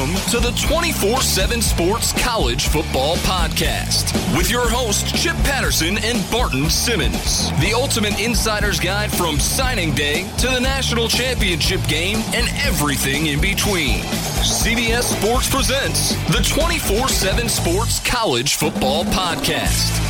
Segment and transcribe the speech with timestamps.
[0.00, 6.24] Welcome to the 24 7 Sports College Football Podcast with your hosts, Chip Patterson and
[6.30, 7.50] Barton Simmons.
[7.60, 13.42] The ultimate insider's guide from signing day to the national championship game and everything in
[13.42, 14.00] between.
[14.40, 20.00] CBS Sports presents the 24 7 Sports College Football Podcast.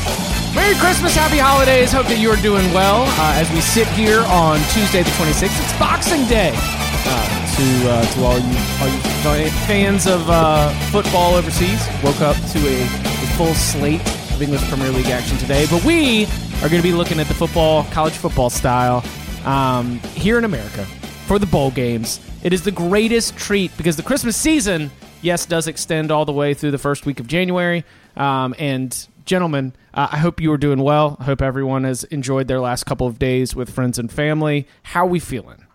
[0.55, 1.91] Merry Christmas, Happy Holidays.
[1.91, 5.61] Hope that you are doing well uh, as we sit here on Tuesday the 26th.
[5.61, 6.55] It's Boxing Day.
[7.61, 12.59] To uh, to all you, all you fans of uh, football overseas, woke up to
[12.59, 15.67] a, a full slate of English Premier League action today.
[15.71, 19.05] But we are going to be looking at the football, college football style,
[19.45, 20.87] um, here in America
[21.27, 22.19] for the bowl games.
[22.43, 26.55] It is the greatest treat because the Christmas season, yes, does extend all the way
[26.55, 27.85] through the first week of January.
[28.17, 31.19] Um, and gentlemen, uh, I hope you are doing well.
[31.21, 34.67] I hope everyone has enjoyed their last couple of days with friends and family.
[34.83, 35.67] How are we feeling?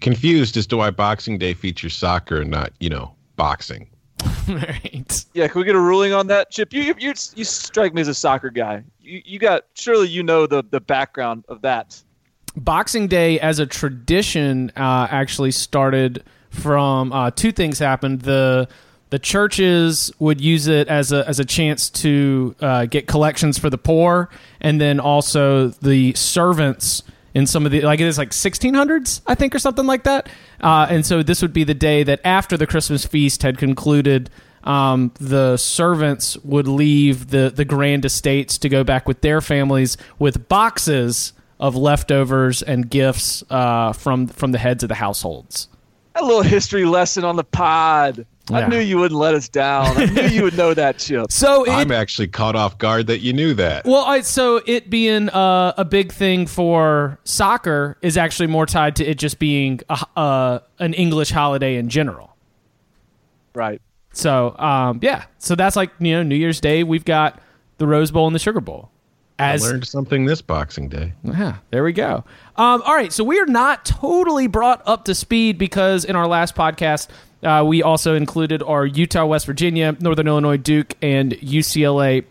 [0.00, 3.88] Confused as to why Boxing Day features soccer and not, you know, boxing.
[4.48, 5.24] right.
[5.34, 6.72] Yeah, can we get a ruling on that, Chip?
[6.72, 8.82] You you you strike me as a soccer guy.
[9.00, 12.02] You you got surely you know the the background of that.
[12.56, 18.22] Boxing Day as a tradition uh, actually started from uh, two things happened.
[18.22, 18.68] The
[19.10, 23.68] the churches would use it as a as a chance to uh, get collections for
[23.68, 27.02] the poor, and then also the servants
[27.36, 30.30] in some of the like it is like 1600s I think or something like that.
[30.58, 34.30] Uh, and so this would be the day that after the Christmas feast had concluded.
[34.64, 39.96] Um, the servants would leave the, the grand estates to go back with their families
[40.18, 45.68] with boxes of leftovers and gifts uh, from from the heads of the households.
[46.16, 48.26] A little history lesson on the pod.
[48.50, 48.58] Yeah.
[48.58, 49.96] I knew you wouldn't let us down.
[49.96, 51.26] I knew you would know that, Chip.
[51.30, 53.84] So it, I'm actually caught off guard that you knew that.
[53.84, 58.96] Well, I, so it being uh, a big thing for soccer is actually more tied
[58.96, 62.36] to it just being a, uh, an English holiday in general.
[63.54, 63.82] Right.
[64.12, 66.84] So um, yeah, so that's like you know New Year's Day.
[66.84, 67.40] We've got
[67.78, 68.90] the Rose Bowl and the Sugar Bowl.
[69.38, 71.12] As, I learned something this Boxing Day.
[71.22, 72.24] Yeah, there we go.
[72.56, 76.26] Um, all right, so we are not totally brought up to speed because in our
[76.26, 77.08] last podcast
[77.42, 82.24] uh, we also included our Utah, West Virginia, Northern Illinois, Duke, and UCLA.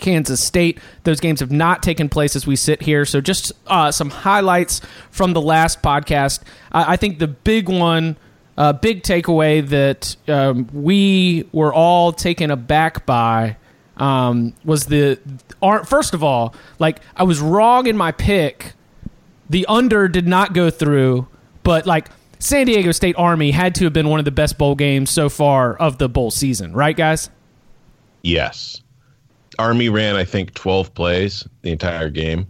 [0.00, 0.80] Kansas State.
[1.04, 3.04] Those games have not taken place as we sit here.
[3.04, 4.80] So, just uh, some highlights
[5.12, 6.40] from the last podcast.
[6.72, 8.16] I, I think the big one,
[8.58, 13.56] uh, big takeaway that um, we were all taken aback by
[13.96, 15.18] um, was the.
[15.62, 15.88] art.
[15.88, 18.72] First of all, like I was wrong in my pick.
[19.50, 21.28] The under did not go through,
[21.62, 24.74] but like San Diego State Army had to have been one of the best bowl
[24.74, 27.30] games so far of the bowl season, right, guys?
[28.22, 28.82] Yes.
[29.58, 32.46] Army ran, I think, 12 plays the entire game,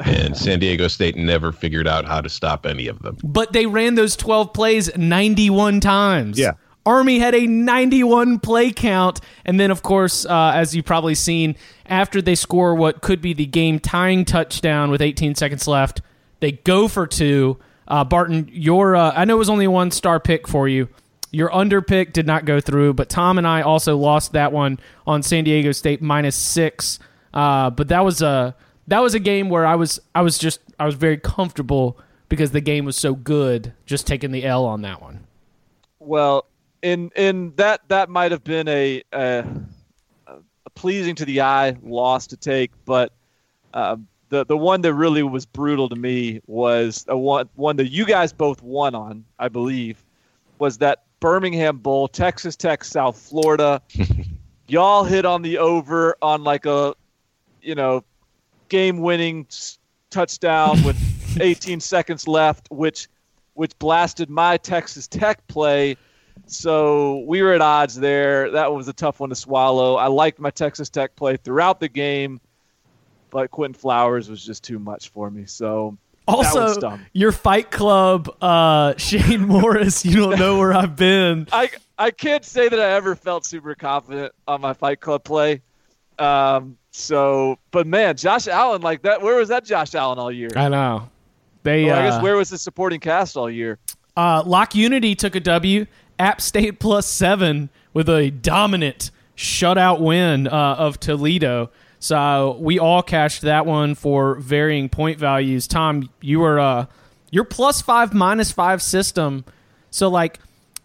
[0.00, 3.18] and San Diego State never figured out how to stop any of them.
[3.22, 6.38] But they ran those 12 plays 91 times.
[6.38, 6.52] Yeah.
[6.88, 9.20] Army had a 91 play count.
[9.44, 11.56] And then, of course, uh, as you've probably seen,
[11.86, 16.00] after they score what could be the game tying touchdown with 18 seconds left,
[16.40, 20.20] they go for two uh, Barton, your uh, I know it was only one star
[20.20, 20.88] pick for you.
[21.30, 24.78] Your under pick did not go through, but Tom and I also lost that one
[25.06, 26.98] on San Diego State minus six.
[27.34, 28.54] Uh, but that was a
[28.86, 31.98] that was a game where I was I was just I was very comfortable
[32.28, 33.72] because the game was so good.
[33.86, 35.26] Just taking the L on that one.
[35.98, 36.46] Well,
[36.82, 39.44] in in that that might have been a, a,
[40.26, 43.12] a pleasing to the eye loss to take, but
[43.74, 43.96] uh,
[44.28, 48.04] the the one that really was brutal to me was a one one that you
[48.04, 50.04] guys both won on, I believe,
[50.58, 53.82] was that Birmingham Bowl, Texas Tech, South Florida.
[54.68, 56.94] Y'all hit on the over on like a,
[57.62, 58.04] you know,
[58.68, 59.46] game-winning
[60.10, 60.96] touchdown with
[61.40, 63.08] 18 seconds left, which
[63.54, 65.96] which blasted my Texas Tech play.
[66.50, 68.50] So we were at odds there.
[68.50, 69.96] That was a tough one to swallow.
[69.96, 72.40] I liked my Texas Tech play throughout the game
[73.30, 75.44] but Quinton Flowers was just too much for me.
[75.46, 80.04] So also your Fight Club, uh, Shane Morris.
[80.04, 81.48] You don't know where I've been.
[81.52, 85.62] I I can't say that I ever felt super confident on my Fight Club play.
[86.18, 89.22] Um, so, but man, Josh Allen like that.
[89.22, 90.50] Where was that Josh Allen all year?
[90.56, 91.08] I know.
[91.62, 91.84] They.
[91.84, 93.78] Well, uh, I guess uh, where was the supporting cast all year?
[94.16, 95.86] Uh, Lock Unity took a W.
[96.18, 101.70] App State plus seven with a dominant shutout win uh, of Toledo.
[102.00, 105.66] So we all cashed that one for varying point values.
[105.66, 106.86] Tom, you were uh
[107.30, 109.44] your plus five minus five system.
[109.90, 110.38] So like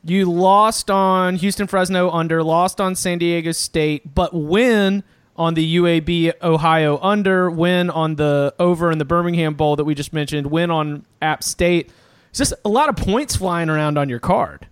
[0.04, 5.04] you lost on Houston Fresno under, lost on San Diego State, but win
[5.36, 9.96] on the UAB Ohio under, win on the over in the Birmingham Bowl that we
[9.96, 11.90] just mentioned, win on App State.
[12.30, 14.68] It's just a lot of points flying around on your card.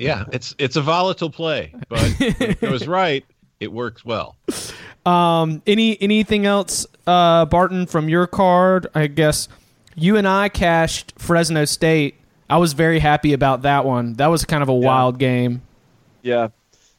[0.00, 3.24] Yeah, it's it's a volatile play, but if it was right.
[3.60, 4.36] It works well.
[5.04, 8.86] Um, any anything else, uh, Barton, from your card?
[8.94, 9.48] I guess
[9.94, 12.14] you and I cashed Fresno State.
[12.48, 14.14] I was very happy about that one.
[14.14, 15.60] That was kind of a wild game.
[16.22, 16.48] Yeah,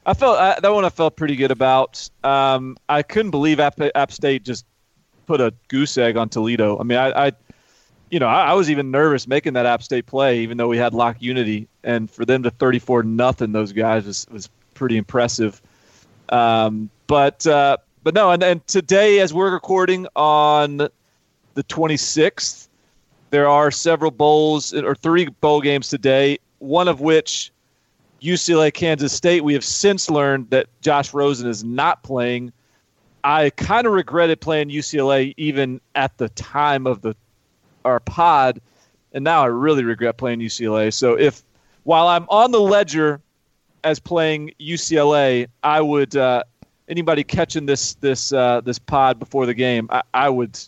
[0.06, 0.86] I felt I, that one.
[0.86, 2.08] I felt pretty good about.
[2.24, 4.66] Um, I couldn't believe App, App State just
[5.26, 6.80] put a goose egg on Toledo.
[6.80, 7.32] I mean, I, I
[8.12, 10.78] you know, I, I, was even nervous making that App State play, even though we
[10.78, 15.62] had lock unity, and for them to thirty-four nothing, those guys was was pretty impressive.
[16.30, 20.90] Um, but uh, but no, and, and today, as we're recording on
[21.54, 22.70] the twenty-sixth,
[23.30, 26.38] there are several bowls or three bowl games today.
[26.60, 27.52] One of which
[28.22, 29.44] UCLA Kansas State.
[29.44, 32.52] We have since learned that Josh Rosen is not playing.
[33.24, 37.16] I kind of regretted playing UCLA even at the time of the
[37.86, 38.62] our pod,
[39.14, 40.94] and now I really regret playing UCLA.
[40.94, 41.44] So if
[41.84, 43.22] while I'm on the ledger
[43.84, 46.44] as playing UCLA, I would uh,
[46.88, 50.60] anybody catching this this uh, this pod before the game, I, I would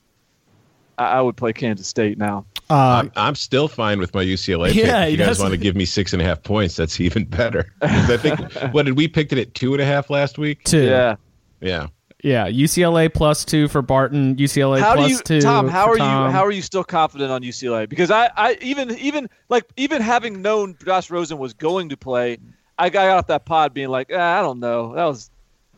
[0.97, 2.45] I would play Kansas State now.
[2.69, 4.85] Uh, I'm, I'm, still fine with my UCLA pick.
[4.85, 7.25] Yeah, if you guys want to give me six and a half points, that's even
[7.25, 7.71] better.
[7.81, 8.39] I think
[8.73, 10.63] what did we picked it at two and a half last week?
[10.63, 10.85] Two.
[10.85, 11.15] Yeah.
[11.61, 11.87] Yeah.
[12.23, 14.37] Yeah, UCLA plus two for Barton.
[14.37, 15.41] UCLA how plus do you, two.
[15.41, 16.27] Tom, how are Tom.
[16.27, 16.31] you?
[16.31, 17.87] How are you still confident on UCLA?
[17.87, 22.37] Because I, I even even like even having known Josh Rosen was going to play,
[22.79, 24.95] I got off that pod being like, ah, I don't know.
[24.95, 25.29] That was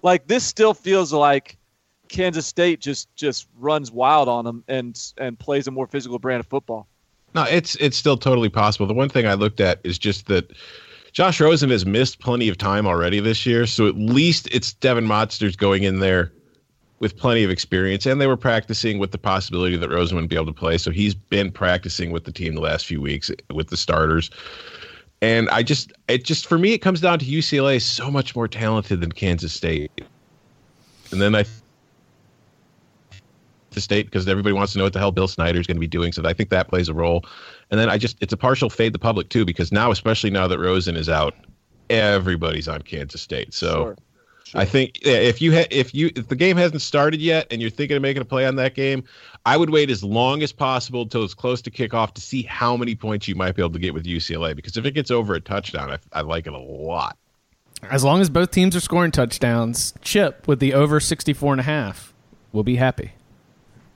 [0.03, 1.57] like this still feels like
[2.09, 6.41] Kansas State just just runs wild on them and and plays a more physical brand
[6.41, 6.87] of football.
[7.33, 8.85] No, it's it's still totally possible.
[8.85, 10.51] The one thing I looked at is just that
[11.15, 15.07] Josh Rosen has missed plenty of time already this year, so at least it's Devon
[15.07, 16.33] Modster going in there
[16.99, 20.35] with plenty of experience, and they were practicing with the possibility that Rosen would be
[20.35, 20.77] able to play.
[20.77, 24.29] So he's been practicing with the team the last few weeks with the starters.
[25.21, 28.35] And I just, it just for me, it comes down to UCLA is so much
[28.35, 29.91] more talented than Kansas State.
[31.11, 31.45] And then I
[33.75, 35.81] the state because everybody wants to know what the hell Bill Snyder is going to
[35.81, 36.11] be doing.
[36.11, 37.25] So I think that plays a role.
[37.69, 40.47] And then I just it's a partial fade the public too because now, especially now
[40.47, 41.35] that Rosen is out,
[41.89, 43.53] everybody's on Kansas State.
[43.53, 43.95] So sure.
[44.45, 44.61] Sure.
[44.61, 47.61] I think yeah, if you ha- if you if the game hasn't started yet and
[47.61, 49.03] you're thinking of making a play on that game,
[49.43, 52.77] I would wait as long as possible until it's close to kickoff to see how
[52.77, 54.55] many points you might be able to get with UCLA.
[54.55, 57.17] Because if it gets over a touchdown, I, I like it a lot.
[57.89, 61.63] As long as both teams are scoring touchdowns, Chip with the over 64 and a
[61.63, 62.13] half
[62.51, 63.13] will be happy.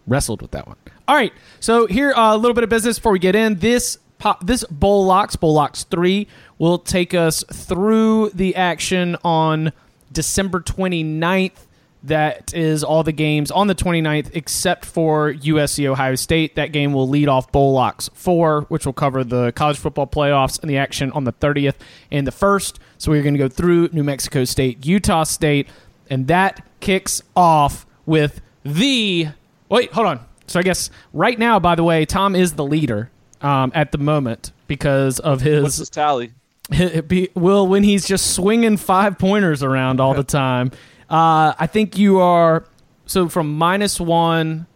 [0.10, 0.76] Wrestled with that one.
[1.08, 3.56] All right, so here uh, a little bit of business before we get in.
[3.56, 6.28] This pop, this bowl locks, bowl locks three,
[6.58, 9.72] will take us through the action on
[10.12, 11.66] December 29th.
[12.04, 16.56] That is all the games on the 29th except for USC Ohio State.
[16.56, 20.62] That game will lead off Bowl Locks 4, which will cover the college football playoffs
[20.62, 21.76] and the action on the 30th
[22.10, 22.78] and the 1st.
[22.98, 25.68] So we're going to go through New Mexico State, Utah State,
[26.10, 29.30] and that kicks off with the.
[29.70, 30.20] Wait, hold on.
[30.48, 33.12] So I guess right now, by the way, Tom is the leader
[33.42, 35.64] um, at the moment because of his.
[35.64, 36.34] What's his tally?
[37.08, 40.72] Be, well, when he's just swinging five pointers around all the time,
[41.10, 42.66] uh, I think you are.
[43.06, 44.68] So from minus one,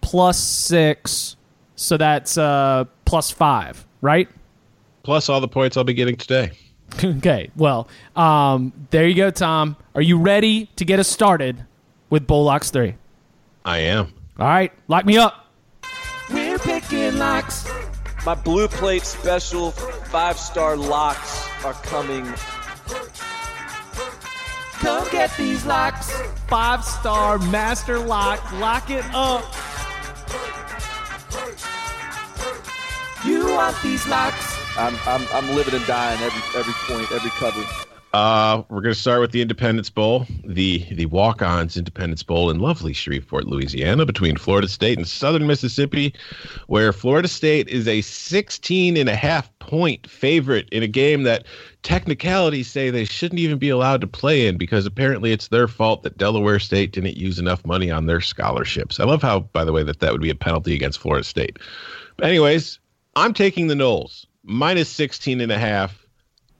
[0.00, 1.36] plus six,
[1.76, 4.28] so that's uh, plus five, right?
[5.02, 6.50] Plus all the points I'll be getting today.
[7.04, 9.76] okay, well, um, there you go, Tom.
[9.94, 11.64] Are you ready to get us started
[12.10, 12.96] with Bowl Locks 3?
[13.64, 14.12] I am.
[14.40, 15.52] All right, lock me up.
[16.30, 17.70] We're picking locks.
[18.24, 22.24] My blue plate special five star locks are coming.
[24.80, 26.10] Come get these locks.
[26.48, 28.40] Five star master lock.
[28.54, 29.44] Lock it up.
[33.26, 34.56] You want these locks?
[34.78, 37.89] I'm, I'm, I'm living and dying every every point, every cover.
[38.12, 42.58] Uh, we're going to start with the Independence Bowl, the the Walk-Ons Independence Bowl in
[42.58, 46.12] lovely Shreveport, Louisiana, between Florida State and Southern Mississippi,
[46.66, 51.46] where Florida State is a 16 and a half point favorite in a game that
[51.84, 56.02] technicalities say they shouldn't even be allowed to play in because apparently it's their fault
[56.02, 58.98] that Delaware State didn't use enough money on their scholarships.
[58.98, 61.60] I love how, by the way, that that would be a penalty against Florida State.
[62.16, 62.80] But anyways,
[63.14, 66.04] I'm taking the Noles minus 16 and a half,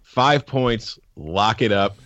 [0.03, 1.97] five points lock it up.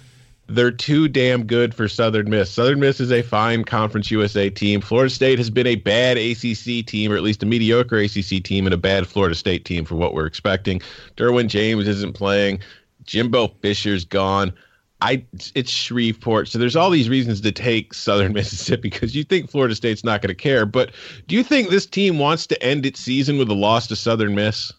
[0.46, 2.50] They're too damn good for Southern Miss.
[2.50, 4.82] Southern Miss is a fine Conference USA team.
[4.82, 8.66] Florida State has been a bad ACC team, or at least a mediocre ACC team,
[8.66, 10.82] and a bad Florida State team for what we're expecting.
[11.16, 12.60] Derwin James isn't playing.
[13.04, 14.52] Jimbo Fisher's gone.
[15.00, 19.50] I it's Shreveport, so there's all these reasons to take Southern Mississippi because you think
[19.50, 20.66] Florida State's not going to care.
[20.66, 20.92] But
[21.26, 24.34] do you think this team wants to end its season with a loss to Southern
[24.34, 24.72] Miss?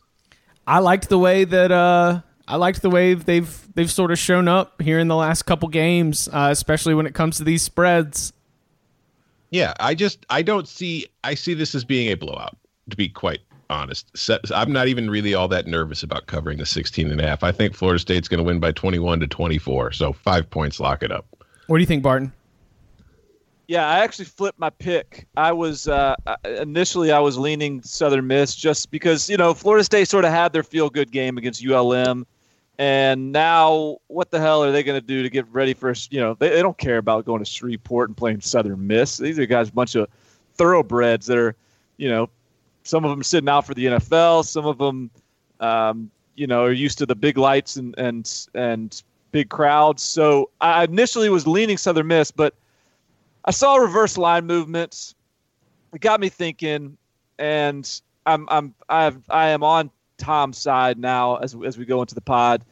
[0.67, 4.47] I liked the way that uh, I liked the way they've they've sort of shown
[4.47, 8.33] up here in the last couple games, uh, especially when it comes to these spreads.
[9.49, 12.57] Yeah, I just I don't see I see this as being a blowout.
[12.89, 14.11] To be quite honest,
[14.53, 17.43] I'm not even really all that nervous about covering the 16 and a half.
[17.43, 21.01] I think Florida State's going to win by 21 to 24, so five points, lock
[21.01, 21.25] it up.
[21.65, 22.31] What do you think, Barton?
[23.67, 25.25] Yeah, I actually flipped my pick.
[25.35, 30.07] I was uh, initially I was leaning Southern Miss just because you know Florida State
[30.07, 32.27] sort of had their feel good game against ULM,
[32.77, 36.20] and now what the hell are they going to do to get ready for you
[36.20, 39.17] know they, they don't care about going to Shreveport and playing Southern Miss.
[39.17, 40.10] These are guys a bunch of
[40.55, 41.55] thoroughbreds that are
[41.98, 42.29] you know
[42.84, 45.10] some of them sitting out for the NFL, some of them
[45.60, 50.03] um, you know are used to the big lights and and and big crowds.
[50.03, 52.53] So I initially was leaning Southern Miss, but
[53.46, 55.15] I saw reverse line movements.
[55.94, 56.98] It got me thinking,
[57.39, 62.15] and I'm I'm I've, I am on Tom's side now as as we go into
[62.15, 62.63] the pod.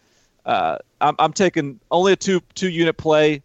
[0.45, 3.41] Uh, I'm I'm taking only a two two unit play.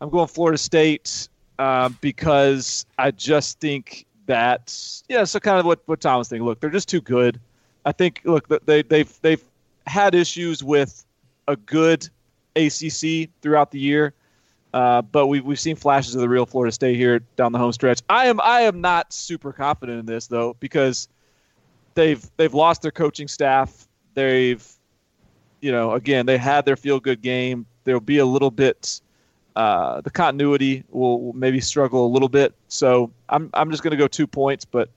[0.00, 1.28] I'm going Florida State
[1.58, 5.24] uh, because I just think that yeah.
[5.24, 6.46] So kind of what what Tom was thinking.
[6.46, 7.40] Look, they're just too good.
[7.84, 9.42] I think look they they've they've
[9.86, 11.04] had issues with
[11.46, 12.08] a good
[12.56, 14.14] ACC throughout the year.
[14.74, 17.72] Uh, but we've we've seen flashes of the real Florida State here down the home
[17.72, 18.00] stretch.
[18.08, 21.08] I am I am not super confident in this though because
[21.98, 23.86] they've they've lost their coaching staff.
[24.14, 24.66] They've
[25.60, 27.66] you know again they had their feel good game.
[27.84, 29.00] There'll be a little bit
[29.56, 32.54] uh, the continuity will, will, maybe struggle a little bit.
[32.68, 34.88] So I'm I'm just going to go two points, but.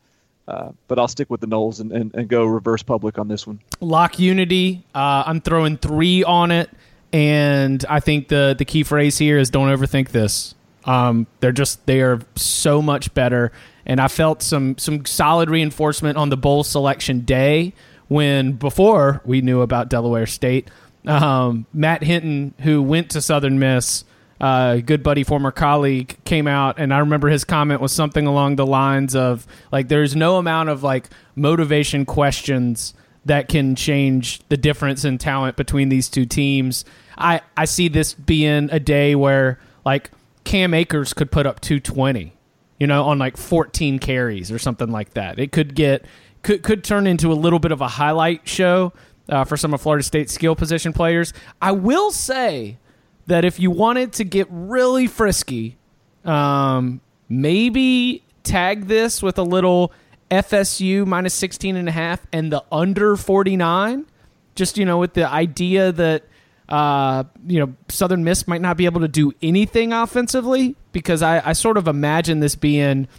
[0.48, 3.46] Uh, but I'll stick with the Noles and, and, and, go reverse public on this
[3.46, 3.62] one.
[3.80, 4.84] Lock unity.
[4.94, 6.70] Uh, I'm throwing three on it.
[7.14, 10.56] And I think the the key phrase here is don't overthink this.
[10.84, 13.54] Um, they're just they are so much better.
[13.86, 17.74] And I felt some some solid reinforcement on the bowl selection day
[18.08, 20.70] when before we knew about Delaware State.
[21.08, 24.04] Um, Matt Hinton, who went to Southern Miss,
[24.42, 28.56] uh, good buddy, former colleague, came out, and I remember his comment was something along
[28.56, 32.94] the lines of like, "There's no amount of like motivation questions
[33.26, 36.86] that can change the difference in talent between these two teams."
[37.18, 40.12] I I see this being a day where like
[40.44, 42.34] Cam Akers could put up 220,
[42.82, 45.38] you know, on like 14 carries or something like that.
[45.38, 46.04] It could get
[46.42, 48.92] could could turn into a little bit of a highlight show
[49.30, 51.32] uh, for some of Florida State's skill position players.
[51.62, 52.80] I will say
[53.28, 55.78] that if you wanted to get really frisky,
[56.26, 59.94] um, maybe tag this with a little
[60.32, 64.08] FSU minus 16 and a half and the under 49
[64.56, 66.24] just you know with the idea that
[66.72, 71.50] uh, you know, Southern Miss might not be able to do anything offensively because I,
[71.50, 73.10] I sort of imagine this being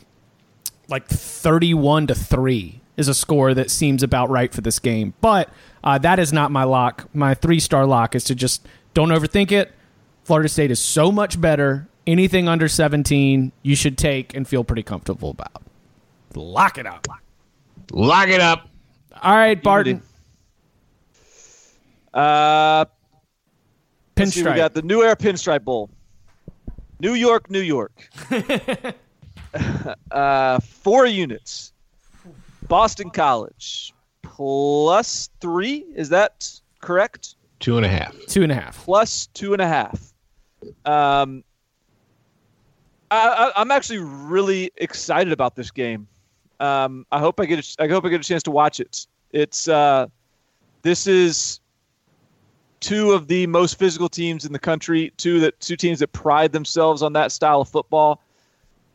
[0.89, 5.13] like 31 to 3 is a score that seems about right for this game.
[5.21, 5.51] But
[5.85, 7.09] uh, that is not my lock.
[7.15, 9.73] My three star lock is to just don't overthink it.
[10.25, 11.89] Florida State is so much better.
[12.07, 15.63] Anything under 17, you should take and feel pretty comfortable about.
[16.35, 17.07] Lock it up.
[17.93, 18.69] Lock it up.
[19.23, 20.03] All right, Barton.
[22.15, 22.87] Uh,
[24.23, 24.33] Pinstripe.
[24.33, 25.91] See, we got the New Era Pinstripe Bowl.
[27.00, 28.09] New York, New York.
[30.11, 31.73] uh, four units.
[32.69, 35.85] Boston College plus three.
[35.95, 36.49] Is that
[36.81, 37.37] correct?
[37.61, 38.17] Two and a half.
[38.26, 38.85] Two and a half.
[38.85, 40.12] Plus two and a half.
[40.85, 41.45] Um,
[43.11, 46.09] I, am actually really excited about this game.
[46.61, 49.07] Um, I hope I get a, I hope I get a chance to watch it.
[49.33, 50.07] It's uh,
[50.83, 51.61] this is
[52.83, 56.53] two of the most physical teams in the country, two that two teams that pride
[56.53, 58.21] themselves on that style of football.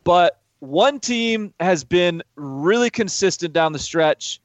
[0.03, 4.39] But one team has been really consistent down the stretch,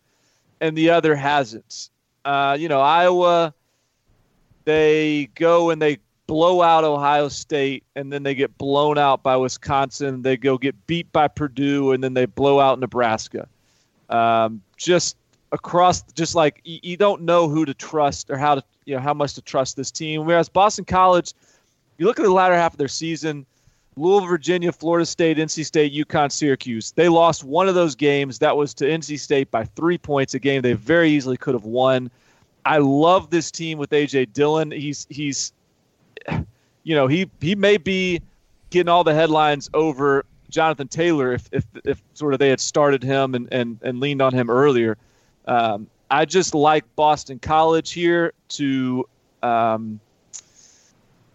[0.60, 1.90] and the other hasn't.
[2.24, 3.52] Uh, you know, Iowa,
[4.64, 9.36] they go and they blow out Ohio State, and then they get blown out by
[9.36, 10.22] Wisconsin.
[10.22, 13.48] They go get beat by Purdue, and then they blow out Nebraska.
[14.08, 15.16] Um, just
[15.52, 19.00] across, just like you, you don't know who to trust or how to you know
[19.00, 20.24] how much to trust this team.
[20.24, 21.32] Whereas Boston College,
[21.98, 23.46] you look at the latter half of their season,
[23.96, 26.92] Louisville, Virginia, Florida State, NC State, UConn, Syracuse.
[26.92, 28.38] They lost one of those games.
[28.40, 31.64] That was to NC State by three points, a game they very easily could have
[31.64, 32.10] won.
[32.64, 34.70] I love this team with AJ Dillon.
[34.70, 35.52] He's he's
[36.84, 38.20] you know, he he may be
[38.70, 43.02] getting all the headlines over Jonathan Taylor if if, if sort of they had started
[43.02, 44.96] him and, and, and leaned on him earlier.
[45.46, 49.08] Um, I just like Boston College here to,
[49.42, 49.98] um,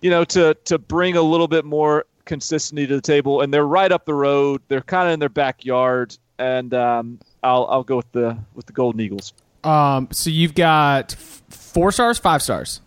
[0.02, 3.66] you know, to to bring a little bit more consistency to the table, and they're
[3.66, 4.62] right up the road.
[4.68, 8.74] They're kind of in their backyard, and um, I'll I'll go with the with the
[8.74, 9.34] Golden Eagles.
[9.64, 12.82] Um, so you've got four stars, five stars.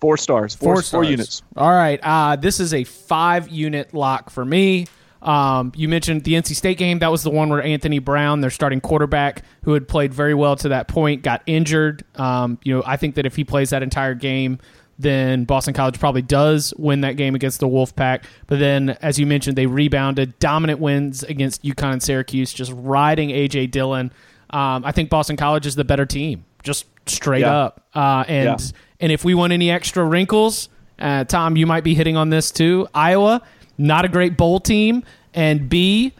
[0.00, 0.56] Four stars.
[0.56, 1.42] four four units.
[1.56, 2.00] All right.
[2.02, 4.88] Uh, this is a five unit lock for me.
[5.22, 6.98] Um, you mentioned the NC State game.
[6.98, 10.56] That was the one where Anthony Brown, their starting quarterback, who had played very well
[10.56, 12.04] to that point, got injured.
[12.16, 14.58] Um, you know, I think that if he plays that entire game,
[14.98, 18.24] then Boston College probably does win that game against the Wolfpack.
[18.46, 23.30] But then, as you mentioned, they rebounded, dominant wins against UConn and Syracuse, just riding
[23.30, 24.12] AJ Dillon.
[24.50, 27.56] Um, I think Boston College is the better team, just straight yeah.
[27.56, 27.86] up.
[27.94, 28.66] Uh, and yeah.
[29.00, 32.50] and if we want any extra wrinkles, uh, Tom, you might be hitting on this
[32.50, 32.86] too.
[32.92, 33.42] Iowa,
[33.82, 36.12] not a great bowl team, and B,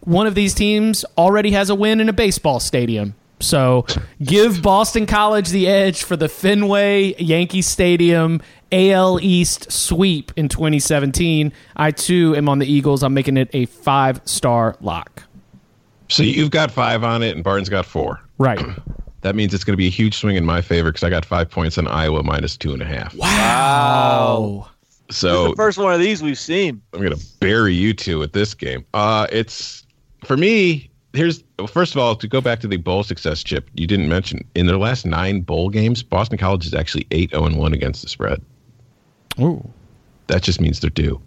[0.00, 3.14] one of these teams already has a win in a baseball stadium.
[3.40, 3.86] So
[4.22, 11.52] give Boston College the edge for the Fenway Yankee Stadium AL East sweep in 2017.
[11.76, 13.02] I too am on the Eagles.
[13.02, 15.22] I'm making it a five star lock.
[16.08, 18.20] So you've got five on it, and Barton's got four.
[18.38, 18.60] Right.
[19.22, 21.26] That means it's going to be a huge swing in my favor because I got
[21.26, 23.14] five points on Iowa minus two and a half.
[23.14, 24.66] Wow.
[25.10, 26.80] So the first one of these we've seen.
[26.92, 28.84] I'm going to bury you two with this game.
[28.94, 29.84] Uh, it's
[30.24, 30.88] for me.
[31.12, 33.68] Here's first of all to go back to the bowl success chip.
[33.74, 37.42] You didn't mention in their last nine bowl games, Boston College is actually eight zero
[37.42, 38.40] oh and one against the spread.
[39.40, 39.68] Ooh,
[40.28, 41.20] that just means they're due.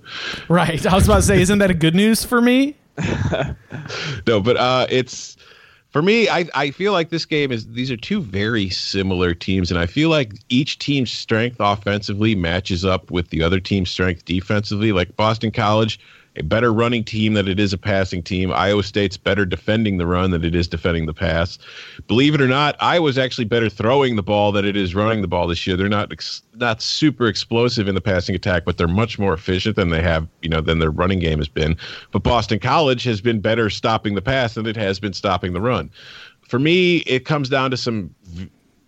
[0.48, 0.86] Right.
[0.86, 2.78] I was about to say, isn't that a good news for me?
[4.28, 5.36] no, but uh, it's
[5.94, 9.70] for me, I, I feel like this game is these are two very similar teams,
[9.70, 14.26] and I feel like each team's strength offensively matches up with the other team's strength
[14.26, 14.92] defensively.
[14.92, 16.00] Like Boston College
[16.36, 18.52] a better running team than it is a passing team.
[18.52, 21.60] Iowa State's better defending the run than it is defending the pass.
[22.08, 25.28] Believe it or not, Iowa's actually better throwing the ball than it is running the
[25.28, 25.78] ball this year.
[25.78, 29.76] They're not ex- not super explosive in the passing attack, but they're much more efficient
[29.76, 31.78] than they have, you know, than their running game has been.
[32.12, 35.62] But Boston College has been better stopping the pass than it has been stopping the
[35.62, 35.92] run.
[36.42, 38.14] For me, it comes down to some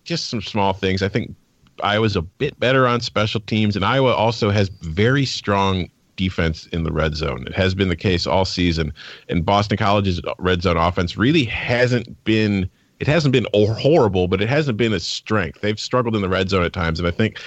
[0.04, 1.04] just some small things.
[1.04, 1.36] I think
[1.84, 6.84] Iowa's a bit better on special teams, and Iowa also has very strong defense in
[6.84, 7.45] the red zone.
[7.47, 8.93] It has been the case all season.
[9.30, 14.47] And Boston College's red zone offense really hasn't been it hasn't been horrible, but it
[14.47, 15.62] hasn't been a strength.
[15.62, 17.41] They've struggled in the red zone at times, and I think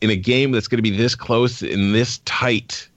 [0.00, 2.88] in a game that's going to be this close and this tight,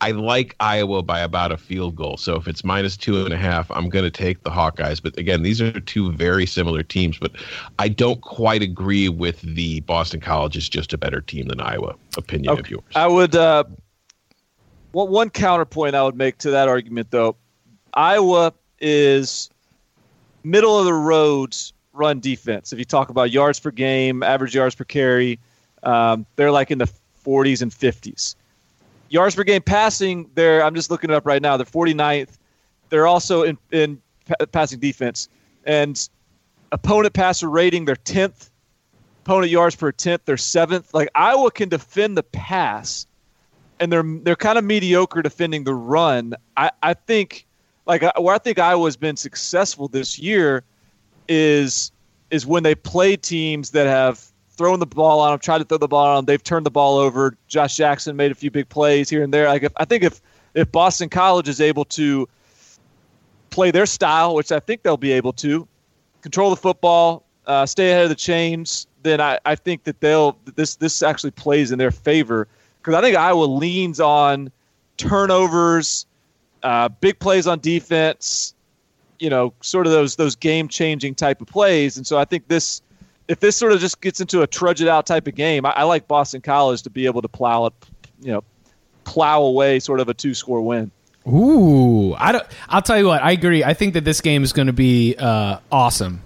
[0.00, 2.16] I like Iowa by about a field goal.
[2.16, 5.02] So if it's minus two and a half, I'm going to take the Hawkeyes.
[5.02, 7.32] But again, these are two very similar teams, but
[7.78, 11.96] I don't quite agree with the Boston College is just a better team than Iowa
[12.16, 12.60] opinion okay.
[12.60, 12.84] of yours.
[12.94, 13.64] I would uh,
[14.92, 17.36] well, one counterpoint I would make to that argument, though,
[17.94, 19.50] Iowa is
[20.42, 21.56] middle of the road
[21.92, 22.72] run defense.
[22.72, 25.38] If you talk about yards per game, average yards per carry,
[25.82, 26.88] um, they're like in the
[27.24, 28.34] 40s and 50s.
[29.08, 31.56] Yards per game passing, they're I'm just looking it up right now.
[31.56, 32.38] They're 49th.
[32.90, 34.00] They're also in in
[34.52, 35.28] passing defense
[35.64, 36.08] and
[36.72, 38.50] opponent passer rating, they're 10th.
[39.24, 40.94] Opponent yards per attempt, they're seventh.
[40.94, 43.06] Like Iowa can defend the pass
[43.80, 46.34] and they're they're kind of mediocre defending the run.
[46.56, 47.46] I, I think
[47.86, 50.62] like where I think Iowa's been successful this year
[51.28, 51.90] is
[52.30, 55.78] is when they play teams that have thrown the ball on them, tried to throw
[55.78, 56.24] the ball on them.
[56.26, 57.36] They've turned the ball over.
[57.48, 59.48] Josh Jackson made a few big plays here and there.
[59.48, 60.20] Like if, I think if
[60.54, 62.28] if Boston College is able to
[63.48, 65.66] play their style, which I think they'll be able to,
[66.20, 70.38] control the football, uh, stay ahead of the chains, then I, I think that they'll
[70.54, 72.46] this this actually plays in their favor
[72.80, 74.50] because I think Iowa leans on
[74.96, 76.06] turnovers,
[76.62, 78.54] uh, big plays on defense,
[79.18, 81.96] you know, sort of those those game changing type of plays.
[81.96, 82.82] And so I think this,
[83.28, 85.70] if this sort of just gets into a trudge it out type of game, I,
[85.70, 87.74] I like Boston College to be able to plow it,
[88.22, 88.44] you know,
[89.04, 90.90] plow away sort of a two score win.
[91.28, 92.46] Ooh, I don't.
[92.68, 93.22] I'll tell you what.
[93.22, 93.62] I agree.
[93.62, 96.22] I think that this game is going to be uh, awesome.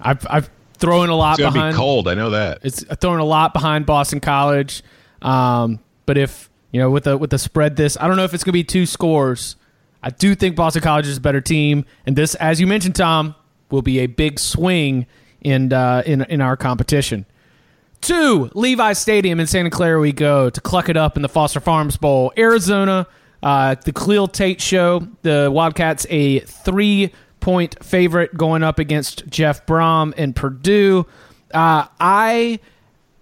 [0.00, 1.74] I've I've thrown a lot it's behind.
[1.74, 2.08] Be cold.
[2.08, 2.60] I know that.
[2.62, 4.82] It's throwing a lot behind Boston College.
[5.20, 8.32] Um, but if you know with the with the spread, this I don't know if
[8.32, 9.56] it's going to be two scores.
[10.02, 13.34] I do think Boston College is a better team, and this, as you mentioned, Tom,
[13.70, 15.06] will be a big swing
[15.42, 17.26] in uh, in in our competition.
[18.00, 21.60] Two, Levi Stadium in Santa Clara we go to cluck it up in the Foster
[21.60, 23.06] Farms Bowl, Arizona.
[23.42, 25.06] Uh, the Khalil Tate show.
[25.20, 31.06] The Wildcats a three point favorite going up against Jeff Brohm and Purdue.
[31.52, 32.60] Uh, I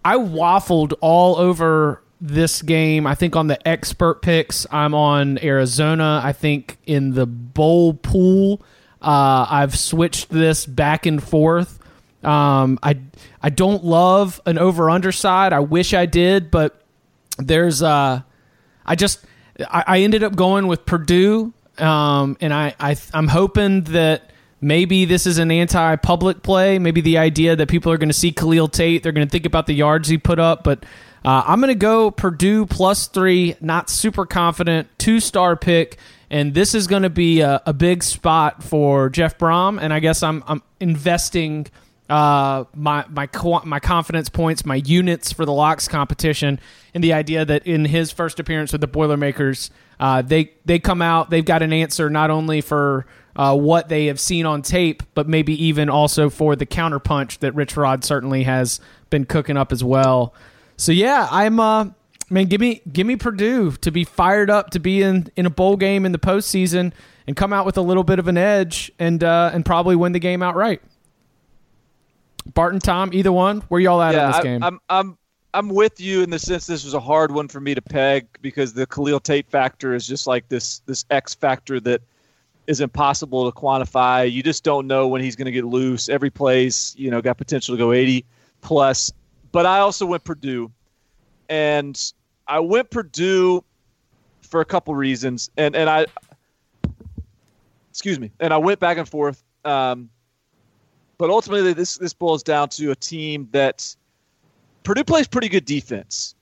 [0.04, 3.06] I waffled all over this game.
[3.06, 6.20] I think on the expert picks, I'm on Arizona.
[6.22, 8.62] I think in the bowl pool,
[9.00, 11.78] uh, I've switched this back and forth.
[12.24, 12.98] Um, I
[13.42, 15.52] I don't love an over under side.
[15.52, 16.82] I wish I did, but
[17.38, 18.22] there's uh,
[18.84, 19.24] I just
[19.60, 25.04] I, I ended up going with Purdue, um, and I, I I'm hoping that Maybe
[25.04, 26.78] this is an anti-public play.
[26.78, 29.44] Maybe the idea that people are going to see Khalil Tate, they're going to think
[29.44, 30.64] about the yards he put up.
[30.64, 30.84] But
[31.26, 33.56] uh, I'm going to go Purdue plus three.
[33.60, 34.88] Not super confident.
[34.96, 35.98] Two star pick,
[36.30, 39.80] and this is going to be a, a, big spot for Jeff Brohm.
[39.80, 41.66] And I guess I'm I'm investing
[42.08, 43.28] uh, my my
[43.64, 46.60] my confidence points, my units for the locks competition,
[46.94, 51.02] in the idea that in his first appearance with the Boilermakers, uh, they they come
[51.02, 55.02] out, they've got an answer not only for uh, what they have seen on tape,
[55.14, 58.78] but maybe even also for the counterpunch that Rich Rod certainly has
[59.10, 60.32] been cooking up as well.
[60.76, 61.86] So yeah, I'm uh
[62.30, 65.50] man, give me give me Purdue to be fired up to be in in a
[65.50, 66.92] bowl game in the postseason
[67.26, 70.12] and come out with a little bit of an edge and uh, and probably win
[70.12, 70.80] the game outright.
[72.54, 73.60] Barton, Tom, either one.
[73.62, 74.62] Where y'all at yeah, in this I, game?
[74.62, 75.18] I'm I'm
[75.54, 78.26] I'm with you in the sense this was a hard one for me to peg
[78.42, 82.02] because the Khalil Tate factor is just like this this X factor that
[82.66, 84.30] is impossible to quantify.
[84.30, 86.08] You just don't know when he's going to get loose.
[86.08, 88.24] Every play's, you know, got potential to go 80
[88.60, 89.12] plus.
[89.52, 90.70] But I also went Purdue,
[91.48, 92.12] and
[92.46, 93.64] I went Purdue
[94.42, 96.06] for a couple reasons, and and I,
[97.90, 99.42] excuse me, and I went back and forth.
[99.64, 100.10] Um,
[101.18, 103.94] but ultimately, this this boils down to a team that
[104.82, 106.34] Purdue plays pretty good defense,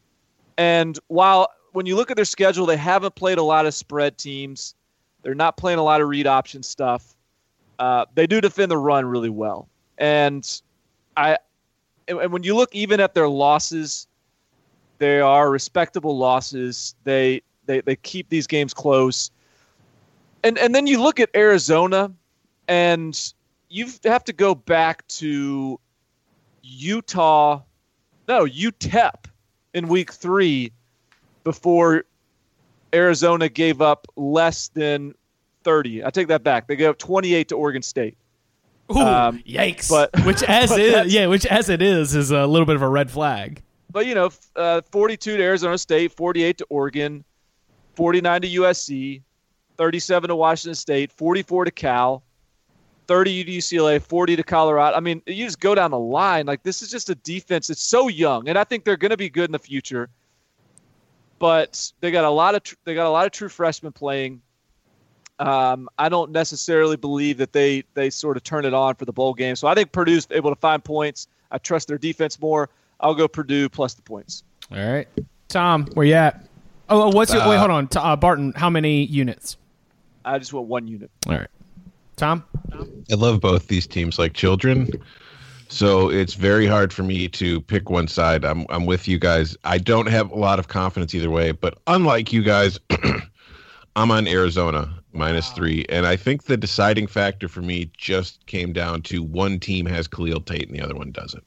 [0.59, 4.19] and while when you look at their schedule, they haven't played a lot of spread
[4.19, 4.75] teams.
[5.23, 7.17] They're not playing a lot of read option stuff.
[7.79, 10.61] Uh, they do defend the run really well, and
[11.17, 11.39] I
[12.09, 14.07] and when you look even at their losses,
[14.99, 16.95] they are respectable losses.
[17.05, 19.31] They they they keep these games close,
[20.43, 22.13] and and then you look at Arizona,
[22.69, 23.33] and
[23.69, 25.79] you have to go back to
[26.63, 27.61] Utah,
[28.29, 29.27] no UTEP
[29.75, 30.73] in week three
[31.43, 32.05] before
[32.95, 35.15] Arizona gave up less than
[35.65, 36.05] 30.
[36.05, 36.69] I take that back.
[36.69, 38.17] They gave up 28 to Oregon State.
[38.91, 39.89] Ooh, um, yikes!
[39.89, 42.83] But which as but is, yeah, which as it is, is a little bit of
[42.83, 43.63] a red flag.
[43.91, 47.25] But you know, uh, 42 to Arizona State, 48 to Oregon,
[47.95, 49.23] 49 to USC,
[49.77, 52.23] 37 to Washington State, 44 to Cal,
[53.07, 54.97] 30 to UCLA, 40 to Colorado.
[54.97, 56.47] I mean, you just go down the line.
[56.47, 57.71] Like this is just a defense.
[57.71, 60.11] It's so young, and I think they're going to be good in the future
[61.39, 64.41] but they got a lot of tr- they got a lot of true freshmen playing.
[65.39, 69.13] Um, I don't necessarily believe that they they sort of turn it on for the
[69.13, 69.57] bowl game.
[69.57, 71.29] So I think Purdue's able to find points.
[71.51, 72.69] I trust their defense more.
[73.01, 74.45] I'll go Purdue plus the points.
[74.71, 75.09] All right,
[75.49, 76.47] Tom, where you at?
[76.89, 77.59] Oh, what's your, uh, wait?
[77.59, 78.53] Hold on, uh, Barton.
[78.55, 79.57] How many units?
[80.25, 81.11] I just want one unit.
[81.27, 81.49] All right,
[82.17, 82.45] Tom.
[83.11, 84.89] I love both these teams like children.
[85.69, 88.45] So it's very hard for me to pick one side.
[88.45, 89.57] I'm I'm with you guys.
[89.65, 92.79] I don't have a lot of confidence either way, but unlike you guys,
[93.97, 95.55] I'm on Arizona minus wow.
[95.55, 99.87] three, and I think the deciding factor for me just came down to one team
[99.87, 101.45] has Khalil Tate and the other one doesn't.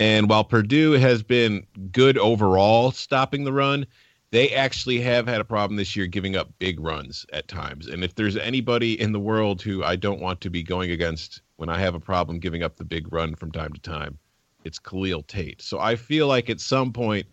[0.00, 3.86] And while Purdue has been good overall stopping the run,
[4.30, 7.86] they actually have had a problem this year giving up big runs at times.
[7.86, 11.42] And if there's anybody in the world who I don't want to be going against
[11.56, 14.18] when I have a problem giving up the big run from time to time,
[14.64, 15.62] it's Khalil Tate.
[15.62, 17.26] So I feel like at some point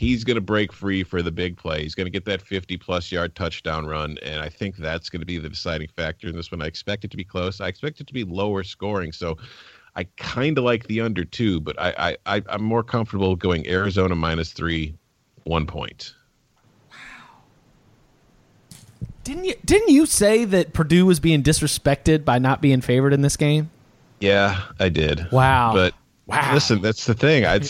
[0.00, 1.82] he's going to break free for the big play.
[1.82, 4.16] He's going to get that 50 plus yard touchdown run.
[4.22, 6.62] And I think that's going to be the deciding factor in this one.
[6.62, 7.60] I expect it to be close.
[7.60, 9.12] I expect it to be lower scoring.
[9.12, 9.36] So
[9.96, 13.68] I kind of like the under two, but I, I, I, I'm more comfortable going
[13.68, 14.94] Arizona minus three,
[15.44, 16.14] one point.
[16.90, 16.96] Wow.
[19.22, 23.20] Didn't you didn't you say that Purdue was being disrespected by not being favored in
[23.20, 23.70] this game?
[24.18, 25.30] Yeah, I did.
[25.30, 25.74] Wow.
[25.74, 25.92] But
[26.24, 26.54] wow.
[26.54, 27.44] listen, that's the thing.
[27.44, 27.60] I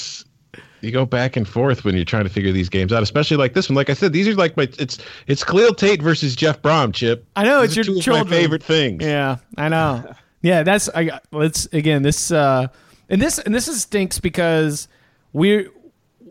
[0.80, 3.54] you go back and forth when you're trying to figure these games out, especially like
[3.54, 3.76] this one.
[3.76, 7.26] Like I said, these are like my it's it's Khalil Tate versus Jeff Brohm, Chip.
[7.36, 8.22] I know these it's your two children.
[8.22, 9.04] Of my favorite things.
[9.04, 10.12] Yeah, I know.
[10.42, 11.20] yeah, that's I.
[11.32, 12.68] Let's again this uh
[13.08, 14.88] and this and this is stinks because
[15.32, 15.70] we're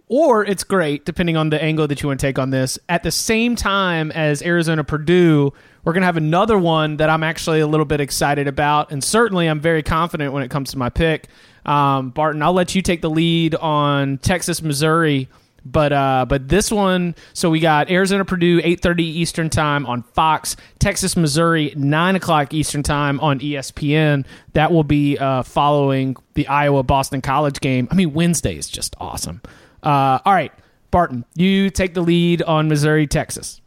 [0.07, 2.79] or it's great depending on the angle that you want to take on this.
[2.89, 5.53] At the same time as Arizona Purdue,
[5.83, 9.03] we're going to have another one that I'm actually a little bit excited about, and
[9.03, 11.27] certainly I'm very confident when it comes to my pick.
[11.65, 15.27] Um, Barton, I'll let you take the lead on Texas Missouri,
[15.65, 20.55] but uh, but this one, so we got Arizona Purdue 8:30 Eastern time on Fox,
[20.79, 24.25] Texas Missouri 9 o'clock Eastern time on ESPN.
[24.53, 27.87] That will be uh, following the Iowa Boston College game.
[27.91, 29.41] I mean, Wednesday is just awesome.
[29.83, 30.51] Uh, all right,
[30.91, 33.61] Barton, you take the lead on Missouri, Texas.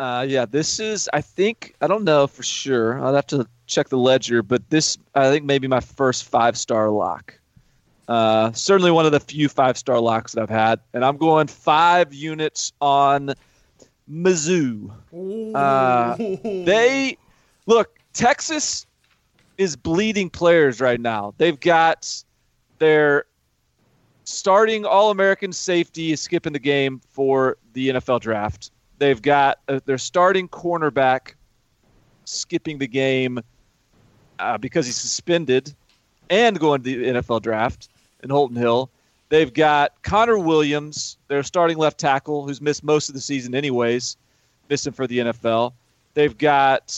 [0.00, 1.10] Uh, yeah, this is.
[1.12, 2.98] I think I don't know for sure.
[3.04, 6.88] I'll have to check the ledger, but this I think maybe my first five star
[6.88, 7.38] lock.
[8.08, 11.48] Uh, certainly one of the few five star locks that I've had, and I'm going
[11.48, 13.34] five units on
[14.10, 14.90] Mizzou.
[15.54, 16.16] Uh,
[16.64, 17.18] they
[17.66, 18.86] look Texas
[19.58, 21.34] is bleeding players right now.
[21.36, 22.24] They've got
[22.78, 23.26] their
[24.24, 28.70] starting All American safety is skipping the game for the NFL draft.
[29.00, 31.32] They've got uh, their starting cornerback
[32.26, 33.40] skipping the game
[34.38, 35.74] uh, because he's suspended
[36.28, 37.88] and going to the NFL draft
[38.22, 38.90] in Holton Hill.
[39.30, 44.18] They've got Connor Williams, their starting left tackle, who's missed most of the season anyways,
[44.68, 45.72] missing for the NFL.
[46.12, 46.94] They've got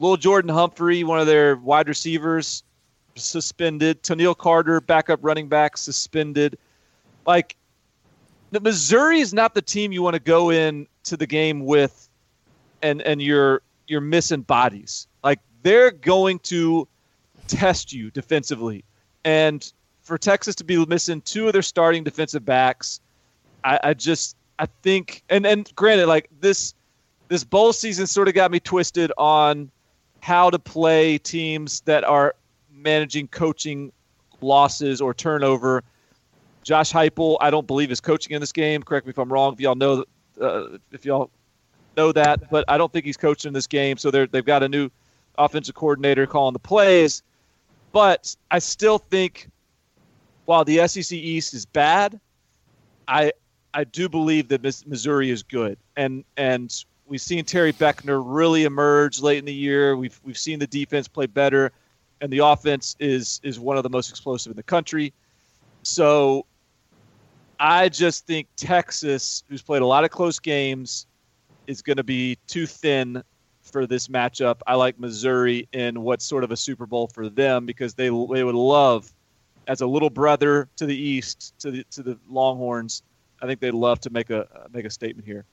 [0.00, 2.64] little Jordan Humphrey, one of their wide receivers,
[3.14, 4.02] suspended.
[4.02, 6.58] Toneil Carter, backup running back, suspended.
[7.26, 7.56] Like,
[8.50, 12.08] Missouri is not the team you want to go in to the game with,
[12.82, 15.06] and and you're you're missing bodies.
[15.22, 16.88] Like they're going to
[17.46, 18.84] test you defensively,
[19.24, 19.70] and
[20.02, 23.00] for Texas to be missing two of their starting defensive backs,
[23.64, 26.74] I, I just I think and and granted, like this
[27.28, 29.70] this bowl season sort of got me twisted on
[30.20, 32.34] how to play teams that are
[32.72, 33.92] managing coaching
[34.40, 35.84] losses or turnover.
[36.62, 38.82] Josh Heupel, I don't believe is coaching in this game.
[38.82, 39.54] Correct me if I'm wrong.
[39.54, 40.04] If y'all know,
[40.40, 41.30] uh, if y'all
[41.96, 43.96] know that, but I don't think he's coaching in this game.
[43.96, 44.90] So they're, they've got a new
[45.36, 47.22] offensive coordinator calling the plays.
[47.92, 49.48] But I still think,
[50.44, 52.20] while the SEC East is bad,
[53.06, 53.32] I
[53.74, 56.74] I do believe that Missouri is good, and and
[57.06, 59.96] we've seen Terry Beckner really emerge late in the year.
[59.96, 61.72] We've we've seen the defense play better
[62.20, 65.12] and the offense is is one of the most explosive in the country.
[65.82, 66.46] So
[67.60, 71.06] I just think Texas, who's played a lot of close games,
[71.66, 73.22] is going to be too thin
[73.62, 74.60] for this matchup.
[74.66, 78.44] I like Missouri in what's sort of a Super Bowl for them because they they
[78.44, 79.12] would love
[79.66, 83.02] as a little brother to the East to the to the Longhorns.
[83.40, 85.44] I think they'd love to make a make a statement here.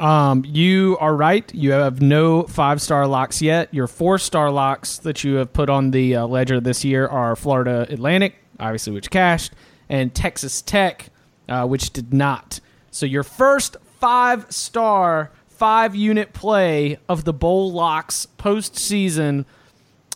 [0.00, 1.52] Um, you are right.
[1.54, 3.72] You have no five star locks yet.
[3.72, 7.36] Your four star locks that you have put on the uh, ledger this year are
[7.36, 9.52] Florida Atlantic, obviously, which cashed,
[9.92, 11.10] and Texas Tech,
[11.48, 12.58] uh, which did not.
[12.90, 19.44] So your first five star, five unit play of the bowl locks postseason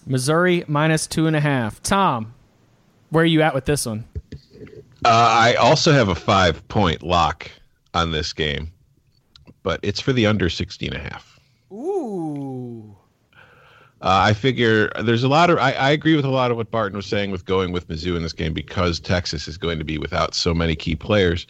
[0.04, 1.80] Missouri minus two and a half.
[1.80, 2.34] Tom,
[3.10, 4.04] where are you at with this one?
[5.04, 7.48] Uh, I also have a five point lock
[7.94, 8.72] on this game
[9.66, 11.40] but it's for the under 16 and a half.
[11.72, 12.95] Ooh.
[14.02, 15.58] Uh, I figure there's a lot of.
[15.58, 18.14] I, I, agree with a lot of what Barton was saying with going with Mizzou
[18.14, 21.46] in this game because Texas is going to be without so many key players,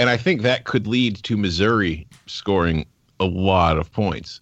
[0.00, 2.84] and I think that could lead to Missouri scoring
[3.20, 4.40] a lot of points.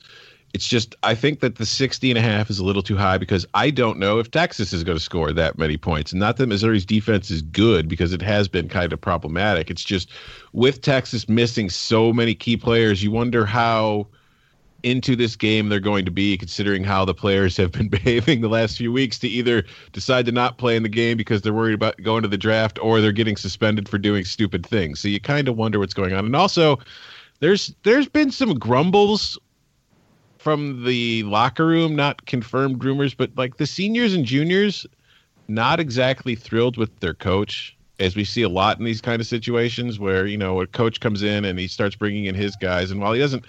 [0.55, 3.19] It's just I think that the 60 and a half is a little too high
[3.19, 6.15] because I don't know if Texas is going to score that many points.
[6.15, 9.71] Not that Missouri's defense is good because it has been kind of problematic.
[9.71, 10.11] It's just
[10.53, 14.07] with Texas missing so many key players, you wonder how
[14.85, 18.49] into this game they're going to be considering how the players have been behaving the
[18.49, 21.75] last few weeks to either decide to not play in the game because they're worried
[21.75, 25.01] about going to the draft or they're getting suspended for doing stupid things.
[25.01, 26.27] So you kind of wonder what's going on.
[26.27, 26.79] And also
[27.41, 29.39] there's there's been some grumbles
[30.39, 34.87] from the locker room, not confirmed rumors, but like the seniors and juniors,
[35.49, 39.27] not exactly thrilled with their coach, as we see a lot in these kind of
[39.27, 42.91] situations where you know a coach comes in and he starts bringing in his guys,
[42.91, 43.45] and while he doesn't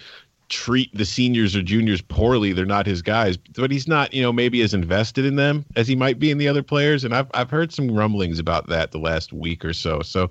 [0.50, 4.32] treat the seniors or juniors poorly, they're not his guys, but he's not you know
[4.32, 7.28] maybe as invested in them as he might be in the other players, and I've
[7.34, 10.02] I've heard some rumblings about that the last week or so.
[10.02, 10.30] So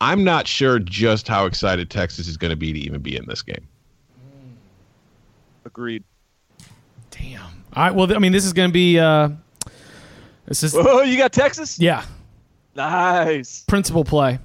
[0.00, 3.26] I'm not sure just how excited Texas is going to be to even be in
[3.26, 3.66] this game.
[5.64, 6.04] Agreed.
[7.10, 7.42] Damn.
[7.74, 7.94] All right.
[7.94, 8.98] Well, I mean, this is going to be.
[8.98, 9.30] Uh,
[10.46, 10.74] this is.
[10.74, 11.78] Oh, you got Texas?
[11.78, 12.04] Yeah.
[12.74, 13.64] Nice.
[13.64, 14.38] Principle play.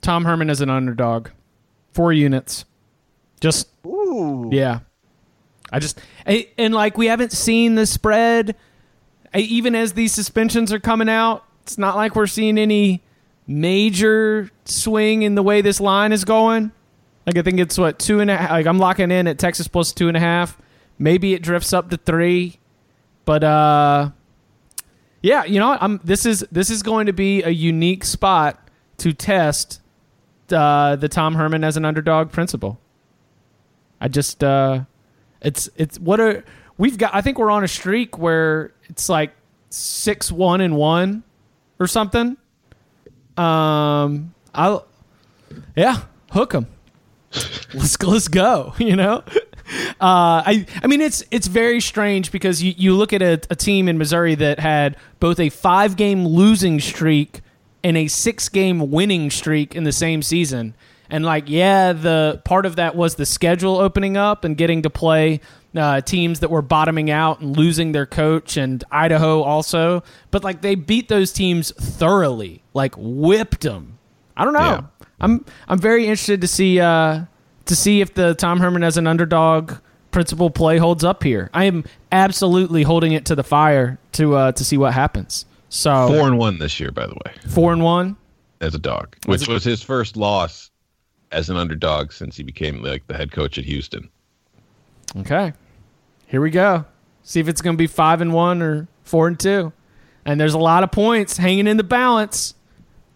[0.00, 1.28] Tom Herman is an underdog.
[1.92, 2.64] Four units.
[3.42, 3.68] Just.
[3.86, 4.48] Ooh.
[4.50, 4.80] Yeah.
[5.70, 6.00] I just.
[6.26, 8.56] And, like, we haven't seen the spread.
[9.34, 13.02] Even as these suspensions are coming out, it's not like we're seeing any
[13.46, 16.72] major swing in the way this line is going.
[17.26, 18.50] Like I think it's what two and a half.
[18.50, 20.58] Like I'm locking in at Texas plus two and a half.
[20.98, 22.58] Maybe it drifts up to three,
[23.24, 24.10] but uh,
[25.20, 25.82] yeah, you know, what?
[25.82, 29.80] I'm this is this is going to be a unique spot to test
[30.50, 32.78] uh, the Tom Herman as an underdog principle.
[34.02, 34.80] I just uh,
[35.40, 36.42] it's it's what a
[36.76, 37.14] we've got.
[37.14, 39.30] I think we're on a streak where it's like
[39.70, 41.22] six one and one
[41.78, 42.36] or something.
[43.36, 44.88] Um, I'll
[45.76, 46.66] yeah, hook them
[47.74, 48.74] let's let's go.
[48.82, 49.22] You know,
[50.00, 53.54] uh, I I mean it's it's very strange because you, you look at a, a
[53.54, 57.40] team in Missouri that had both a five game losing streak
[57.84, 60.74] and a six game winning streak in the same season.
[61.12, 64.90] And like, yeah, the part of that was the schedule opening up and getting to
[64.90, 65.42] play
[65.76, 70.02] uh, teams that were bottoming out and losing their coach, and Idaho also.
[70.30, 73.98] But like they beat those teams thoroughly, like whipped them.
[74.38, 74.60] I don't know.
[74.60, 74.82] Yeah.
[75.20, 77.26] I'm I'm very interested to see uh,
[77.66, 79.74] to see if the Tom Herman as an underdog
[80.12, 81.50] principle play holds up here.
[81.52, 85.44] I am absolutely holding it to the fire to uh, to see what happens.
[85.68, 88.16] So Four and one this year, by the way, four and one.
[88.62, 90.70] as a dog, which was his first loss
[91.32, 94.08] as an underdog since he became like the head coach at Houston.
[95.16, 95.52] Okay.
[96.26, 96.84] Here we go.
[97.22, 99.72] See if it's going to be 5 and 1 or 4 and 2.
[100.24, 102.54] And there's a lot of points hanging in the balance.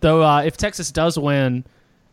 [0.00, 1.64] Though uh, if Texas does win,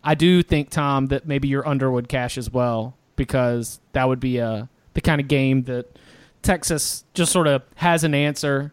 [0.04, 4.20] I do think Tom that maybe your under would cash as well because that would
[4.20, 5.98] be uh, the kind of game that
[6.42, 8.72] Texas just sort of has an answer.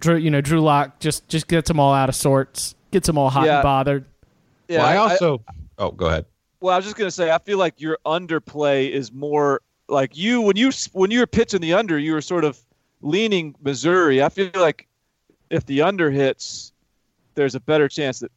[0.00, 3.18] Drew, you know, Drew Lock just just gets them all out of sorts, gets them
[3.18, 3.56] all hot Yeah.
[3.56, 4.04] and bothered.
[4.68, 5.42] Yeah, well, I I- also.
[5.78, 6.26] oh, go ahead.
[6.60, 10.40] Well, I was just gonna say, I feel like your underplay is more like you
[10.40, 12.58] when you when you were pitching the under, you were sort of
[13.02, 14.22] leaning Missouri.
[14.22, 14.86] I feel like
[15.48, 16.72] if the under hits,
[17.34, 18.32] there's a better chance that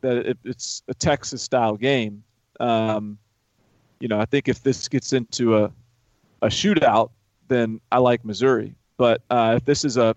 [0.00, 2.22] that it, it's a Texas style game.
[2.60, 3.18] Um,
[4.00, 5.72] you know, I think if this gets into a
[6.42, 7.10] a shootout,
[7.48, 8.74] then I like Missouri.
[8.96, 10.14] But uh, if this is a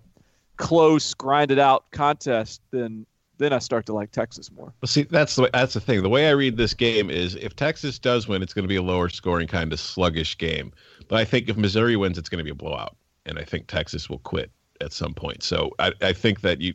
[0.56, 3.06] close, grinded out contest, then
[3.38, 4.72] then I start to like Texas more.
[4.80, 6.02] Well, see, that's the way, that's the thing.
[6.02, 8.76] The way I read this game is if Texas does win, it's going to be
[8.76, 10.72] a lower scoring kind of sluggish game.
[11.08, 12.96] But I think if Missouri wins, it's going to be a blowout,
[13.26, 15.42] and I think Texas will quit at some point.
[15.42, 16.74] So I, I think that you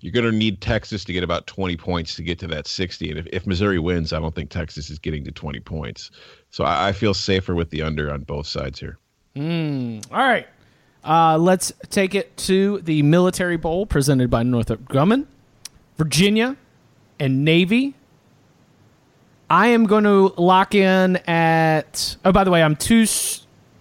[0.00, 3.10] you're going to need Texas to get about 20 points to get to that 60.
[3.10, 6.10] And if, if Missouri wins, I don't think Texas is getting to 20 points.
[6.50, 8.98] So I, I feel safer with the under on both sides here.
[9.36, 10.46] All right.
[11.04, 15.26] Uh, let's take it to the Military Bowl presented by Northrop Grumman,
[16.00, 16.56] Virginia,
[17.18, 17.94] and Navy.
[19.50, 22.16] I am going to lock in at.
[22.24, 23.06] Oh, by the way, I'm two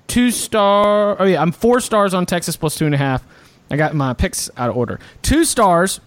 [0.08, 1.16] two star.
[1.18, 3.26] Oh yeah, I'm four stars on Texas plus two and a half.
[3.72, 5.00] I got my picks out of order.
[5.22, 6.02] Two stars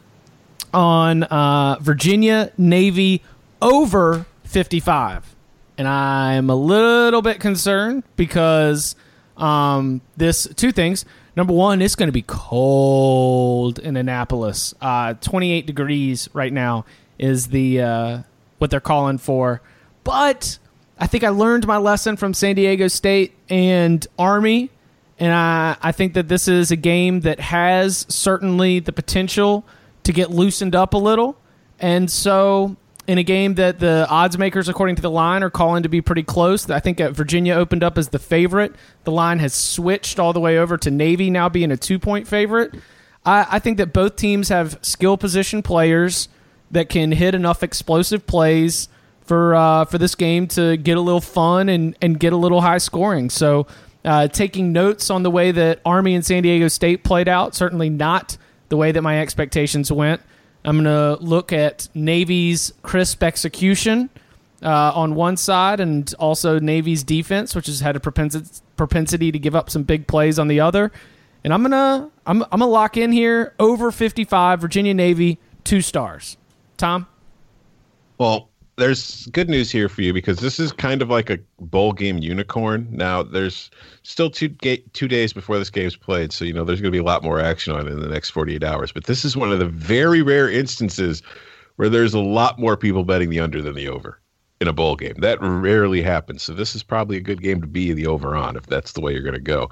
[0.75, 3.22] on uh, Virginia Navy
[3.62, 5.35] over 55.
[5.79, 8.96] And I'm a little bit concerned because
[9.38, 11.07] um, this two things.
[11.35, 14.75] Number one, it's going to be cold in Annapolis.
[14.81, 16.85] Uh, 28 degrees right now
[17.18, 18.18] is the uh,
[18.59, 19.62] what they're calling for.
[20.05, 20.59] But
[20.99, 24.71] I think I learned my lesson from San Diego State and Army,
[25.18, 29.64] and I, I think that this is a game that has certainly the potential
[30.05, 31.37] to get loosened up a little.
[31.79, 35.82] And so, in a game that the odds makers, according to the line, are calling
[35.82, 38.74] to be pretty close, I think Virginia opened up as the favorite.
[39.04, 42.28] The line has switched all the way over to Navy now being a two point
[42.28, 42.74] favorite.
[43.24, 46.28] I, I think that both teams have skill position players
[46.70, 48.88] that can hit enough explosive plays
[49.22, 52.60] for uh, for this game to get a little fun and, and get a little
[52.60, 53.30] high scoring.
[53.30, 53.66] So,
[54.04, 57.90] uh, taking notes on the way that Army and San Diego State played out, certainly
[57.90, 58.36] not
[58.68, 60.22] the way that my expectations went.
[60.64, 64.11] I'm going to look at Navy's crisp execution
[64.62, 69.38] uh, on one side and also Navy's defense, which has had a propensity, propensity to
[69.38, 70.92] give up some big plays on the other.
[71.44, 76.37] And I'm gonna I'm I'm gonna lock in here over 55 Virginia Navy two stars.
[76.77, 77.09] Tom,
[78.18, 81.92] Well, there's good news here for you because this is kind of like a bowl
[81.92, 82.88] game unicorn.
[82.90, 83.70] Now, there's
[84.02, 86.96] still two ga- two days before this game's played, so you know there's going to
[86.96, 88.90] be a lot more action on it in the next 48 hours.
[88.92, 91.22] But this is one of the very rare instances
[91.76, 94.20] where there's a lot more people betting the under than the over
[94.61, 95.14] in a bowl game.
[95.18, 96.42] That rarely happens.
[96.42, 99.00] So this is probably a good game to be the over on if that's the
[99.00, 99.68] way you're going to go.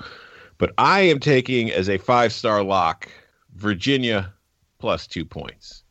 [0.58, 3.08] But I am taking as a five star lock
[3.54, 4.32] Virginia
[4.78, 5.84] plus two points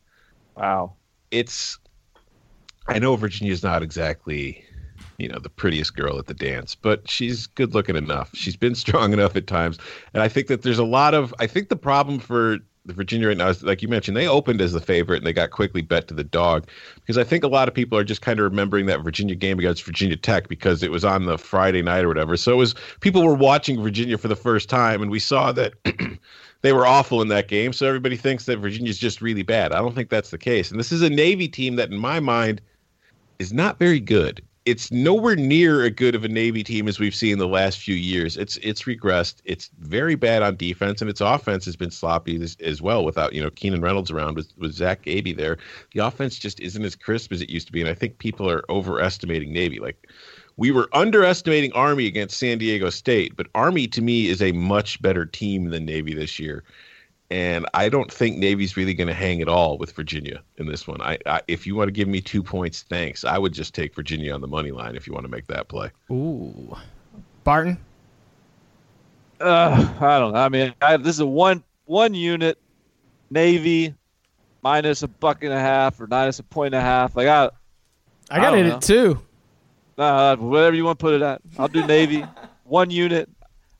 [0.56, 0.94] Wow.
[1.30, 1.78] it's
[2.90, 4.64] I know Virginia's not exactly,
[5.18, 8.30] you know, the prettiest girl at the dance, but she's good looking enough.
[8.34, 9.78] She's been strong enough at times.
[10.12, 13.28] And I think that there's a lot of I think the problem for the Virginia
[13.28, 15.82] right now is like you mentioned, they opened as the favorite and they got quickly
[15.82, 16.66] bet to the dog.
[16.96, 19.60] Because I think a lot of people are just kind of remembering that Virginia game
[19.60, 22.36] against Virginia Tech because it was on the Friday night or whatever.
[22.36, 25.74] So it was people were watching Virginia for the first time and we saw that
[26.62, 27.72] they were awful in that game.
[27.72, 29.72] So everybody thinks that Virginia's just really bad.
[29.72, 30.70] I don't think that's the case.
[30.70, 32.60] And this is a Navy team that, in my mind,
[33.40, 34.42] is not very good.
[34.66, 37.94] It's nowhere near as good of a Navy team as we've seen the last few
[37.94, 38.36] years.
[38.36, 39.36] It's it's regressed.
[39.46, 43.02] It's very bad on defense, and its offense has been sloppy as, as well.
[43.02, 45.56] Without you know Keenan Reynolds around with with Zach Abey there,
[45.94, 47.80] the offense just isn't as crisp as it used to be.
[47.80, 49.80] And I think people are overestimating Navy.
[49.80, 50.06] Like
[50.58, 55.00] we were underestimating Army against San Diego State, but Army to me is a much
[55.00, 56.62] better team than Navy this year.
[57.30, 60.88] And I don't think Navy's really going to hang at all with Virginia in this
[60.88, 61.00] one.
[61.00, 63.24] I, I, if you want to give me two points, thanks.
[63.24, 65.68] I would just take Virginia on the money line if you want to make that
[65.68, 65.90] play.
[66.10, 66.76] ooh,
[67.44, 67.78] Barton,
[69.40, 70.40] Uh, I don't know.
[70.40, 72.58] I mean, I, this is a one one unit
[73.30, 73.94] Navy
[74.62, 77.16] minus a buck and a half or minus a point and a half.
[77.16, 77.50] Like I,
[78.30, 79.20] I got it at two.
[79.96, 81.40] Uh, whatever you want to put it at.
[81.58, 82.24] I'll do Navy.
[82.64, 83.28] one unit.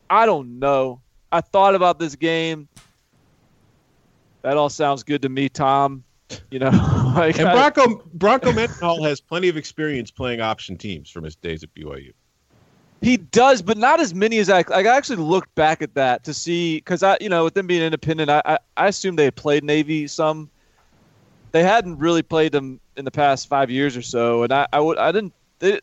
[0.08, 1.00] I don't know.
[1.32, 2.68] I thought about this game.
[4.42, 6.04] That all sounds good to me, Tom.
[6.50, 6.70] You know,
[7.16, 11.62] like and Bronco Bronco Mendenhall has plenty of experience playing option teams from his days
[11.62, 12.12] at BYU.
[13.02, 14.58] He does, but not as many as I.
[14.58, 17.66] Like, I actually looked back at that to see because I, you know, with them
[17.66, 20.50] being independent, I, I, I assumed they had played Navy some.
[21.52, 24.80] They hadn't really played them in the past five years or so, and I, I
[24.80, 25.32] would, I didn't.
[25.58, 25.80] They,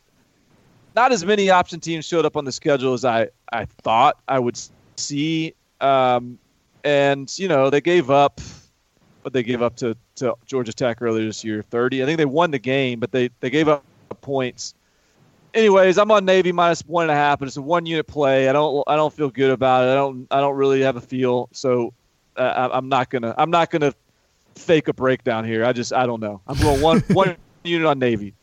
[0.96, 4.40] not as many option teams showed up on the schedule as I, I thought I
[4.40, 4.58] would
[4.96, 5.54] see.
[5.82, 6.40] Um,
[6.88, 8.42] and you know, they gave up.
[9.24, 12.02] What they gave up to, to Georgia Tech earlier this year, thirty.
[12.02, 13.84] I think they won the game, but they, they gave up
[14.22, 14.74] points
[15.58, 18.48] anyways, I'm on Navy minus one and a half, but it's a one unit play.
[18.48, 19.92] I don't I don't feel good about it.
[19.92, 21.50] I don't I don't really have a feel.
[21.52, 21.94] So
[22.36, 23.94] uh, I'm not gonna I'm not gonna
[24.56, 25.66] fake a breakdown here.
[25.66, 26.42] I just I don't know.
[26.48, 28.34] I'm going one one unit on Navy.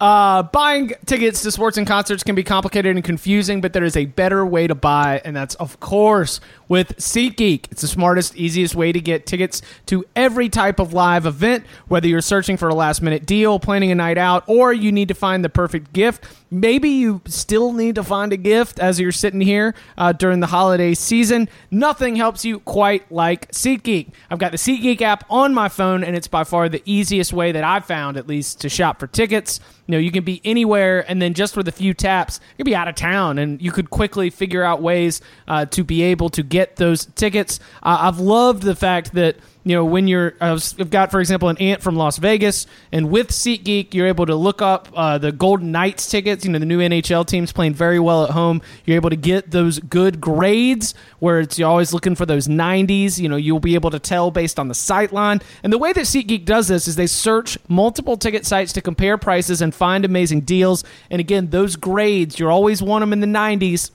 [0.00, 3.96] Uh, buying tickets to sports and concerts can be complicated and confusing, but there is
[3.96, 7.66] a better way to buy, and that's, of course, with SeatGeek.
[7.70, 12.08] It's the smartest, easiest way to get tickets to every type of live event, whether
[12.08, 15.14] you're searching for a last minute deal, planning a night out, or you need to
[15.14, 16.24] find the perfect gift.
[16.50, 20.46] Maybe you still need to find a gift as you're sitting here uh, during the
[20.46, 21.48] holiday season.
[21.70, 24.12] Nothing helps you quite like SeatGeek.
[24.30, 27.50] I've got the SeatGeek app on my phone, and it's by far the easiest way
[27.50, 29.58] that I've found, at least, to shop for tickets.
[29.86, 32.66] You know, you can be anywhere, and then just with a few taps, you could
[32.66, 36.28] be out of town, and you could quickly figure out ways uh, to be able
[36.30, 37.58] to get those tickets.
[37.82, 41.56] Uh, I've loved the fact that you know when you're I've got for example an
[41.58, 45.72] aunt from Las Vegas, and with SeatGeek you're able to look up uh, the Golden
[45.72, 46.44] Knights tickets.
[46.44, 48.62] You know the new NHL teams playing very well at home.
[48.84, 53.18] You're able to get those good grades where it's you're always looking for those 90s.
[53.18, 55.40] You know you'll be able to tell based on the sight line.
[55.62, 59.16] And the way that SeatGeek does this is they search multiple ticket sites to compare
[59.16, 60.84] prices and find amazing deals.
[61.10, 63.90] And again, those grades you're always want them in the 90s.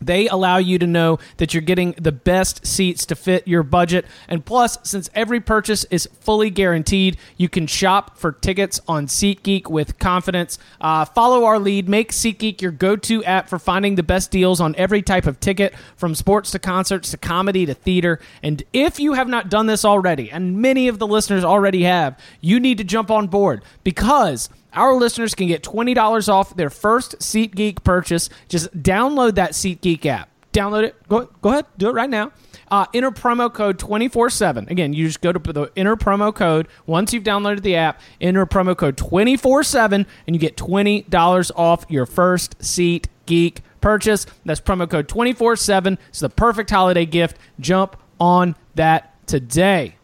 [0.00, 4.06] They allow you to know that you're getting the best seats to fit your budget.
[4.28, 9.68] And plus, since every purchase is fully guaranteed, you can shop for tickets on SeatGeek
[9.68, 10.58] with confidence.
[10.80, 11.88] Uh, follow our lead.
[11.88, 15.40] Make SeatGeek your go to app for finding the best deals on every type of
[15.40, 18.20] ticket, from sports to concerts to comedy to theater.
[18.42, 22.18] And if you have not done this already, and many of the listeners already have,
[22.40, 27.18] you need to jump on board because our listeners can get $20 off their first
[27.18, 28.28] SeatGeek purchase.
[28.48, 30.28] Just download that SeatGeek app.
[30.52, 31.08] Download it.
[31.08, 31.66] Go, go ahead.
[31.78, 32.32] Do it right now.
[32.70, 34.68] Uh, enter promo code 24 7.
[34.68, 36.68] Again, you just go to the enter promo code.
[36.86, 41.84] Once you've downloaded the app, enter promo code 24 7, and you get $20 off
[41.88, 44.26] your first SeatGeek purchase.
[44.44, 45.98] That's promo code 24 7.
[46.08, 47.38] It's the perfect holiday gift.
[47.58, 49.96] Jump on that today.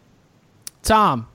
[0.83, 1.27] Tom,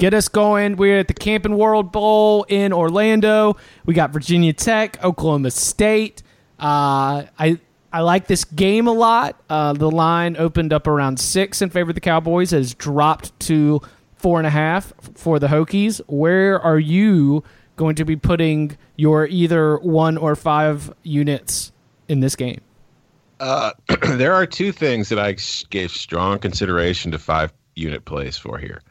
[0.00, 0.76] get us going.
[0.76, 3.56] We're at the Camping World Bowl in Orlando.
[3.84, 6.22] We got Virginia Tech, Oklahoma State.
[6.58, 7.60] Uh, I
[7.92, 9.40] I like this game a lot.
[9.48, 13.82] Uh, the line opened up around six in favor of the Cowboys, has dropped to
[14.16, 16.00] four and a half for the Hokies.
[16.06, 17.44] Where are you
[17.76, 21.72] going to be putting your either one or five units
[22.08, 22.60] in this game?
[23.38, 23.72] Uh,
[24.14, 25.36] there are two things that I
[25.68, 28.82] gave strong consideration to five unit plays for here.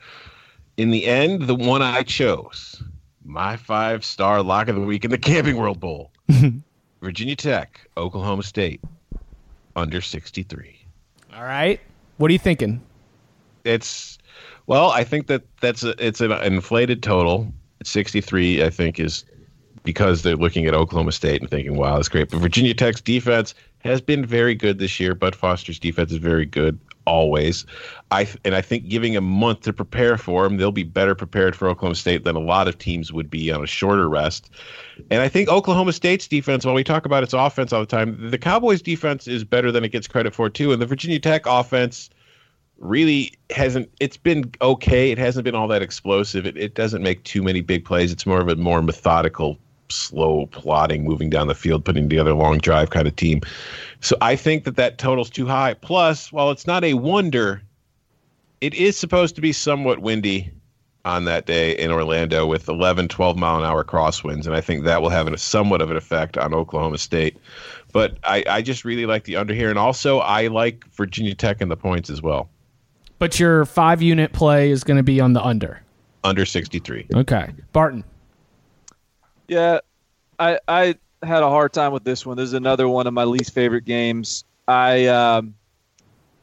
[0.79, 2.81] In the end, the one I chose,
[3.25, 6.09] my five star lock of the week in the Camping World Bowl,
[7.01, 8.79] Virginia Tech, Oklahoma State,
[9.75, 10.79] under 63.
[11.35, 11.81] All right.
[12.15, 12.81] What are you thinking?
[13.65, 14.19] It's
[14.67, 17.51] well, I think that that's a, it's an inflated total.
[17.83, 19.25] 63, I think, is
[19.83, 23.53] because they're looking at Oklahoma State and thinking, "Wow, that's great." But Virginia Tech's defense
[23.79, 25.13] has been very good this year.
[25.13, 26.79] Bud Foster's defense is very good
[27.09, 27.65] always.
[28.11, 31.55] I and I think giving a month to prepare for them, they'll be better prepared
[31.55, 34.51] for Oklahoma State than a lot of teams would be on a shorter rest.
[35.09, 38.29] And I think Oklahoma State's defense, while we talk about its offense all the time,
[38.29, 40.71] the Cowboys' defense is better than it gets credit for too.
[40.71, 42.09] And the Virginia Tech offense
[42.77, 47.21] really hasn't it's been okay it hasn't been all that explosive it, it doesn't make
[47.25, 49.57] too many big plays it's more of a more methodical
[49.91, 53.41] slow plodding moving down the field putting together a long drive kind of team
[54.01, 57.61] so i think that that total's too high plus while it's not a wonder
[58.61, 60.51] it is supposed to be somewhat windy
[61.05, 64.83] on that day in orlando with 11 12 mile an hour crosswinds and i think
[64.83, 67.37] that will have a somewhat of an effect on oklahoma state
[67.91, 71.61] but I, I just really like the under here and also i like virginia tech
[71.61, 72.49] and the points as well
[73.17, 75.81] But your five unit play is going to be on the under.
[76.23, 77.49] under 63 Okay.
[77.73, 78.03] Barton.
[79.49, 79.79] Yeah,
[80.37, 82.37] I I had a hard time with this one.
[82.37, 84.43] This is another one of my least favorite games.
[84.67, 85.55] I um,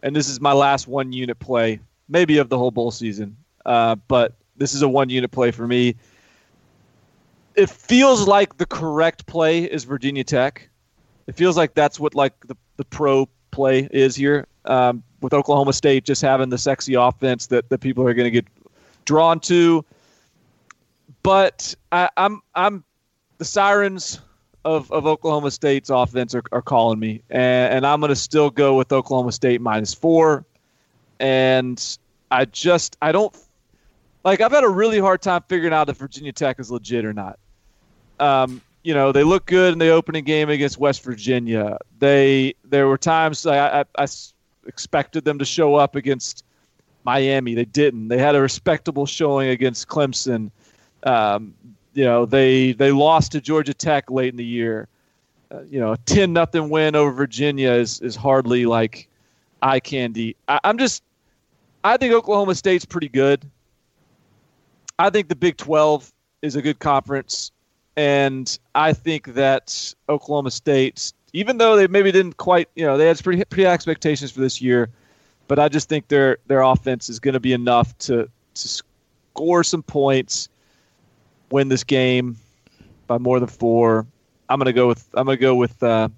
[0.03, 1.79] and this is my last one unit play,
[2.09, 3.37] maybe of the whole bowl season.
[3.65, 5.95] Uh, but this is a one unit play for me.
[7.55, 10.69] It feels like the correct play is Virginia Tech.
[11.29, 15.73] It feels like that's what like the, the pro play is here um, with Oklahoma
[15.73, 18.47] State just having the sexy offense that, that people are going to get
[19.05, 19.85] drawn to.
[21.23, 22.85] But I, I'm I'm
[23.39, 24.21] the sirens
[24.65, 28.51] of, of Oklahoma State's offense are, are calling me, and, and I'm going to still
[28.51, 30.45] go with Oklahoma State minus four.
[31.21, 31.83] And
[32.31, 33.35] I just I don't
[34.25, 37.13] like I've had a really hard time figuring out if Virginia Tech is legit or
[37.13, 37.39] not.
[38.19, 41.79] Um, you know, they look good in the opening game against West Virginia.
[41.99, 44.07] They there were times I, I, I
[44.67, 46.45] expected them to show up against
[47.05, 47.55] Miami.
[47.55, 48.09] They didn't.
[48.09, 50.51] They had a respectable showing against Clemson.
[51.03, 51.55] Um,
[51.97, 54.87] you know, they they lost to Georgia Tech late in the year.
[55.51, 59.09] Uh, you know, a ten nothing win over Virginia is is hardly like
[59.63, 60.37] eye candy.
[60.47, 61.03] I, I'm just,
[61.85, 63.51] I think Oklahoma State's pretty good.
[64.99, 67.51] I think the Big 12 is a good conference,
[67.97, 73.07] and I think that Oklahoma State, even though they maybe didn't quite, you know, they
[73.07, 74.91] had pretty pretty expectations for this year,
[75.49, 79.65] but I just think their their offense is going to be enough to to score
[79.65, 80.51] some points,
[81.51, 82.37] win this game
[83.07, 84.07] by more than four.
[84.49, 86.09] I'm gonna go with I'm gonna go with uh,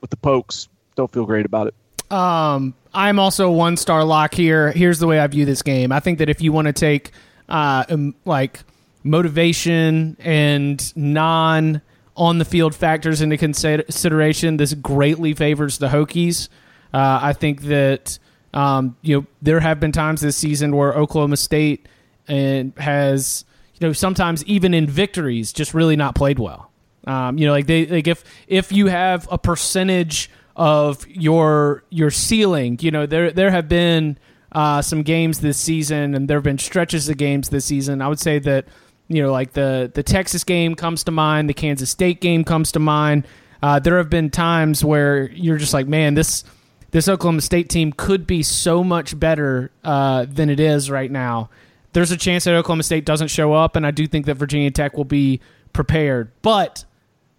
[0.00, 0.68] with the Pokes.
[0.94, 1.74] Don't feel great about it.
[2.12, 4.70] Um, I'm also one star lock here.
[4.72, 5.92] Here's the way I view this game.
[5.92, 7.12] I think that if you want to take
[7.48, 8.60] uh, um, like
[9.02, 11.80] motivation and non
[12.14, 16.48] on the field factors into consideration, this greatly favors the Hokies.
[16.92, 18.18] Uh, I think that
[18.52, 21.88] um, you know there have been times this season where Oklahoma State
[22.28, 23.46] and has
[23.82, 26.70] you know sometimes even in victories just really not played well.
[27.04, 32.12] Um, you know, like they like if if you have a percentage of your your
[32.12, 34.18] ceiling, you know there there have been
[34.52, 38.00] uh, some games this season, and there have been stretches of games this season.
[38.00, 38.66] I would say that
[39.08, 42.70] you know, like the the Texas game comes to mind, the Kansas State game comes
[42.72, 43.26] to mind.
[43.64, 46.44] Uh, there have been times where you're just like, man, this
[46.92, 51.50] this Oklahoma State team could be so much better uh, than it is right now.
[51.92, 54.70] There's a chance that Oklahoma State doesn't show up, and I do think that Virginia
[54.70, 55.40] Tech will be
[55.72, 56.30] prepared.
[56.42, 56.84] But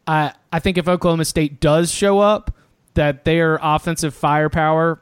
[0.08, 2.56] I I think if Oklahoma State does show up,
[2.94, 5.02] that their offensive firepower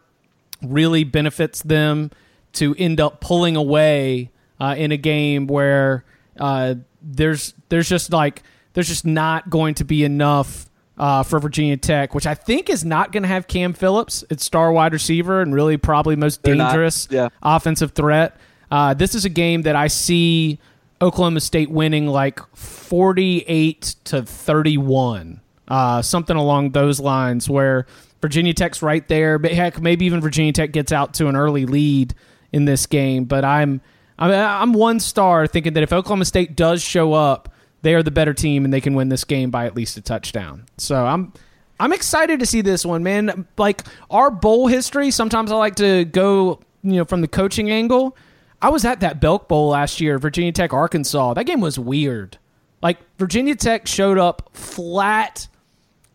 [0.62, 2.12] really benefits them
[2.54, 4.30] to end up pulling away
[4.60, 6.06] uh, in a game where
[6.40, 8.44] uh, there's there's just like
[8.74, 12.86] there's just not going to be enough uh, for Virginia Tech, which I think is
[12.86, 16.56] not going to have Cam Phillips, its star wide receiver, and really probably most They're
[16.56, 17.30] dangerous yeah.
[17.42, 18.38] offensive threat.
[18.72, 20.60] Uh, this is a game that I see
[21.02, 27.86] Oklahoma State winning like 48 to 31, uh, something along those lines, where
[28.22, 31.66] Virginia Tech's right there, but heck, maybe even Virginia Tech gets out to an early
[31.66, 32.14] lead
[32.52, 33.26] in this game.
[33.26, 33.82] But I'm
[34.20, 37.50] I'm I'm one star thinking that if Oklahoma State does show up,
[37.82, 40.02] they are the better team and they can win this game by at least a
[40.02, 40.66] touchdown.
[40.78, 41.34] So I'm
[41.80, 43.48] I'm excited to see this one, man.
[43.58, 48.16] Like our bowl history, sometimes I like to go, you know, from the coaching angle.
[48.62, 51.34] I was at that Belk Bowl last year, Virginia Tech, Arkansas.
[51.34, 52.38] That game was weird.
[52.82, 55.48] Like Virginia Tech showed up flat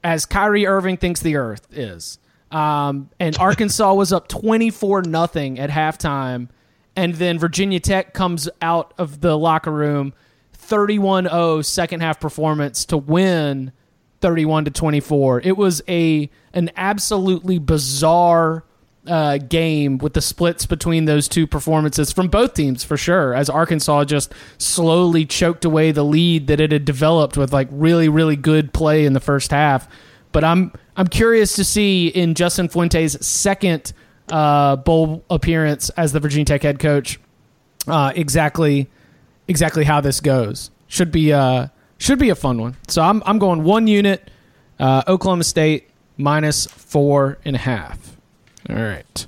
[0.05, 2.19] as Kyrie Irving thinks the earth is.
[2.51, 6.49] Um, and Arkansas was up 24 nothing at halftime.
[6.95, 10.15] And then Virginia Tech comes out of the locker room
[10.55, 13.73] 31 0 second half performance to win
[14.21, 15.43] 31 to 24.
[15.43, 18.65] It was a an absolutely bizarre
[19.07, 23.35] uh, game with the splits between those two performances from both teams for sure.
[23.35, 28.09] As Arkansas just slowly choked away the lead that it had developed with like really
[28.09, 29.89] really good play in the first half.
[30.33, 33.93] But I'm I'm curious to see in Justin Fuente's second
[34.29, 37.21] uh, bowl appearance as the Virginia Tech head coach
[37.87, 38.89] uh, exactly
[39.49, 40.71] exactly how this goes.
[40.89, 42.77] Should be uh should be a fun one.
[42.89, 44.31] So I'm I'm going one unit.
[44.79, 45.89] Uh, Oklahoma State
[46.19, 48.16] minus four and a half.
[48.69, 49.27] All right.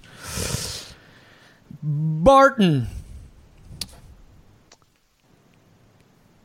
[1.83, 2.89] Barton.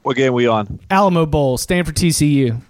[0.04, 0.80] What game we on?
[0.90, 2.62] Alamo Bowl, Stanford TCU.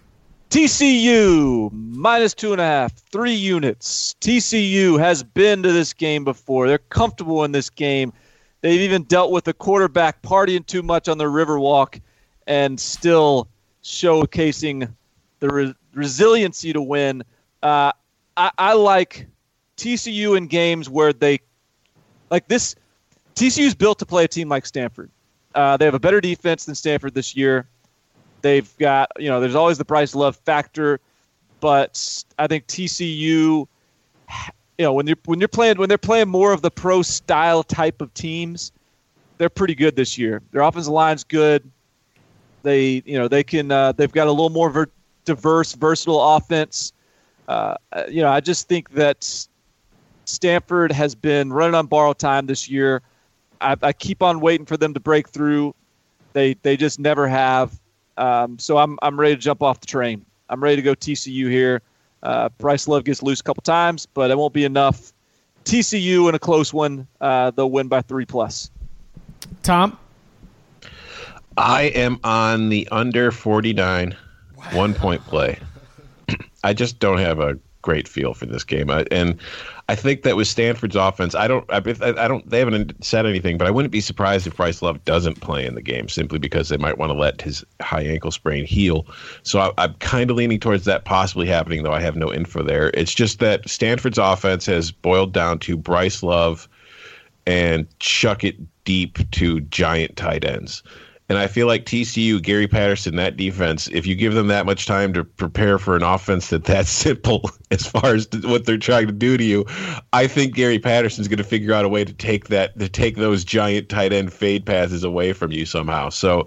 [0.50, 4.16] TCU minus two and a half, three units.
[4.22, 6.68] TCU has been to this game before.
[6.68, 8.14] They're comfortable in this game.
[8.62, 12.00] They've even dealt with the quarterback partying too much on the Riverwalk
[12.46, 13.48] and still
[13.84, 14.94] showcasing
[15.40, 17.24] the re- resiliency to win.
[17.64, 17.92] Uh,
[18.38, 19.28] I, I like
[19.78, 21.40] TCU in games where they
[22.30, 22.76] like this.
[23.36, 25.10] TCU's built to play a team like Stanford.
[25.56, 27.68] Uh, they have a better defense than Stanford this year.
[28.42, 31.00] They've got you know there's always the Bryce Love factor,
[31.60, 33.68] but I think TCU
[34.78, 37.64] you know when you're when you're playing when they're playing more of the pro style
[37.64, 38.72] type of teams,
[39.38, 40.42] they're pretty good this year.
[40.52, 41.70] Their offensive line's good.
[42.64, 44.90] They you know they can uh, they've got a little more ver-
[45.26, 46.94] diverse, versatile offense.
[47.48, 47.76] Uh,
[48.10, 49.48] you know, I just think that
[50.26, 53.02] Stanford has been running on borrowed time this year.
[53.62, 55.76] I, I keep on waiting for them to break through.
[56.34, 57.80] They they just never have.
[58.18, 60.26] Um, so I'm I'm ready to jump off the train.
[60.50, 61.82] I'm ready to go TCU here.
[62.22, 65.14] Uh, Bryce Love gets loose a couple times, but it won't be enough.
[65.66, 68.70] TCU in a close one, uh, they'll win by three plus.
[69.62, 69.98] Tom,
[71.58, 74.16] I am on the under 49
[74.72, 75.60] one point play.
[76.64, 78.90] I just don't have a great feel for this game.
[78.90, 79.38] I, and
[79.88, 83.60] I think that with Stanford's offense, I don't, I, I, don't, they haven't said anything,
[83.60, 86.70] but I wouldn't be surprised if Bryce Love doesn't play in the game simply because
[86.70, 89.06] they might want to let his high ankle sprain heal.
[89.44, 92.64] So I, I'm kind of leaning towards that possibly happening, though I have no info
[92.64, 92.90] there.
[92.96, 96.68] It's just that Stanford's offense has boiled down to Bryce Love
[97.46, 98.56] and chuck it
[98.86, 100.82] deep to giant tight ends.
[101.30, 104.86] And I feel like TCU, Gary Patterson, that defense, if you give them that much
[104.86, 109.08] time to prepare for an offense that that's simple as far as what they're trying
[109.08, 109.66] to do to you,
[110.12, 113.16] I think Gary Patterson's going to figure out a way to take that to take
[113.16, 116.10] those giant tight end fade passes away from you somehow.
[116.10, 116.46] So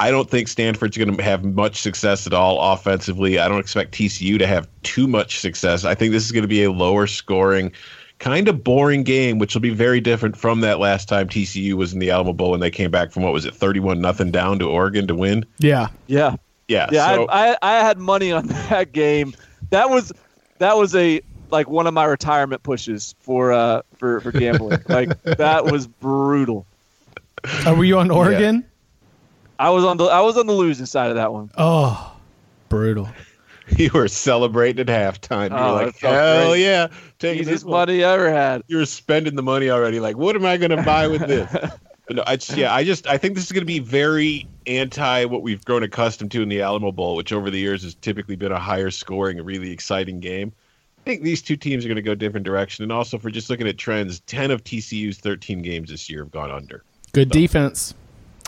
[0.00, 3.38] I don't think Stanford's going to have much success at all offensively.
[3.38, 5.84] I don't expect TCU to have too much success.
[5.84, 7.72] I think this is going to be a lower scoring
[8.18, 11.92] kind of boring game, which will be very different from that last time TCU was
[11.92, 14.58] in the Alamo Bowl and they came back from what was it, thirty-one nothing down
[14.58, 15.44] to Oregon to win.
[15.58, 16.36] Yeah, yeah,
[16.68, 17.14] yeah, yeah.
[17.14, 19.34] So, I, I, I had money on that game.
[19.70, 20.12] That was
[20.58, 24.82] that was a like one of my retirement pushes for uh for for gambling.
[24.88, 26.66] like that was brutal.
[27.44, 28.56] Uh, were you on Oregon?
[28.56, 28.70] Yeah.
[29.58, 31.50] I was on the I was on the losing side of that one.
[31.56, 32.14] Oh,
[32.68, 33.08] brutal.
[33.76, 35.50] you were celebrating at halftime.
[35.50, 36.62] You're oh, like, hell great.
[36.62, 36.88] yeah,
[37.18, 38.62] taking this money I ever had.
[38.68, 39.98] You were spending the money already.
[39.98, 41.52] Like, what am I going to buy with this?
[42.10, 45.24] no, I just, yeah, I just I think this is going to be very anti
[45.24, 48.36] what we've grown accustomed to in the Alamo Bowl, which over the years has typically
[48.36, 50.52] been a higher scoring, a really exciting game.
[50.98, 53.50] I think these two teams are going to go different direction, and also for just
[53.50, 56.84] looking at trends, ten of TCU's thirteen games this year have gone under.
[57.12, 57.94] Good so, defense.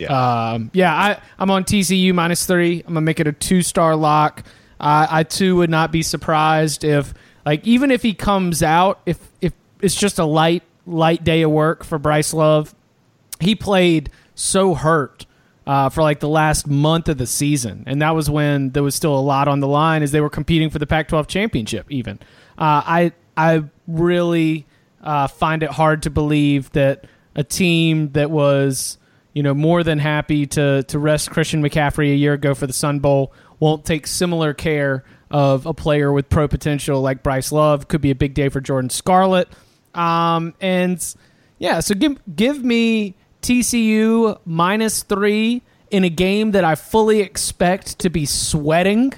[0.00, 0.94] Yeah, um, yeah.
[0.94, 2.80] I I'm on TCU minus three.
[2.86, 4.44] I'm gonna make it a two star lock.
[4.80, 7.14] Uh, I too would not be surprised if,
[7.44, 11.50] like, even if he comes out, if if it's just a light light day of
[11.50, 12.74] work for Bryce Love,
[13.40, 15.26] he played so hurt
[15.66, 18.94] uh, for like the last month of the season, and that was when there was
[18.94, 21.86] still a lot on the line as they were competing for the Pac-12 championship.
[21.90, 22.18] Even
[22.56, 24.66] uh, I I really
[25.02, 27.04] uh, find it hard to believe that
[27.36, 28.96] a team that was
[29.34, 32.72] you know more than happy to to rest Christian McCaffrey a year ago for the
[32.72, 37.88] Sun Bowl won't take similar care of a player with pro potential like Bryce Love.
[37.88, 39.48] Could be a big day for Jordan Scarlett.
[39.94, 41.14] Um, and
[41.59, 47.98] yeah, so give give me TCU minus three in a game that I fully expect
[48.00, 49.12] to be sweating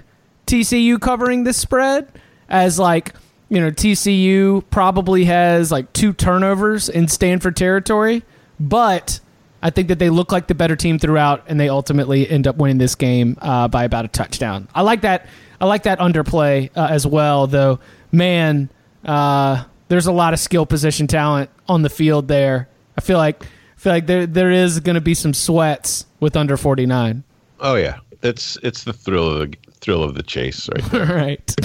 [0.46, 2.08] TCU covering this spread
[2.48, 3.14] as like
[3.48, 8.24] you know TCU probably has like two turnovers in Stanford territory,
[8.58, 9.20] but
[9.62, 12.56] I think that they look like the better team throughout, and they ultimately end up
[12.56, 14.68] winning this game uh, by about a touchdown.
[14.74, 15.26] I like that.
[15.60, 17.80] I like that underplay uh, as well, though.
[18.10, 18.70] Man,
[19.04, 22.68] uh, there's a lot of skill position talent on the field there.
[22.96, 23.46] I feel like I
[23.76, 27.22] feel like there there is going to be some sweats with under 49.
[27.60, 30.84] Oh yeah, it's it's the thrill of the thrill of the chase, right?
[30.90, 31.06] There.
[31.16, 31.56] right.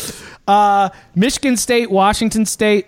[0.48, 2.88] Uh, Michigan State, Washington State,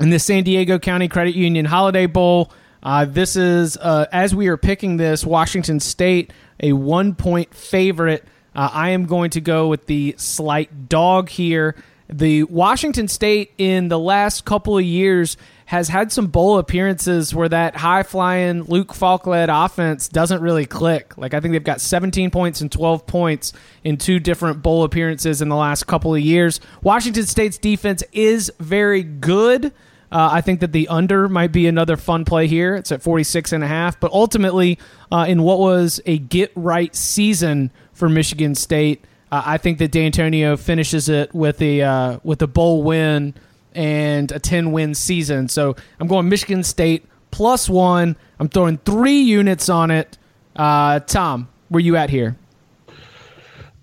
[0.00, 2.52] in the San Diego County Credit Union Holiday Bowl.
[2.84, 8.24] Uh, this is, uh, as we are picking this, Washington State, a one point favorite.
[8.54, 11.74] Uh, I am going to go with the slight dog here.
[12.08, 17.48] The Washington State in the last couple of years has had some bowl appearances where
[17.48, 21.16] that high flying Luke Falk led offense doesn't really click.
[21.16, 25.40] Like, I think they've got 17 points and 12 points in two different bowl appearances
[25.40, 26.60] in the last couple of years.
[26.82, 29.72] Washington State's defense is very good.
[30.12, 32.76] Uh, I think that the under might be another fun play here.
[32.76, 34.78] It's at 46 and a half, but ultimately
[35.10, 39.90] uh, in what was a get right season for Michigan State, uh, I think that
[39.90, 43.34] Dantonio finishes it with a uh, with a bowl win
[43.74, 45.48] and a 10 win season.
[45.48, 48.16] So I'm going Michigan State plus 1.
[48.38, 50.18] I'm throwing 3 units on it.
[50.54, 52.36] Uh, Tom, where you at here?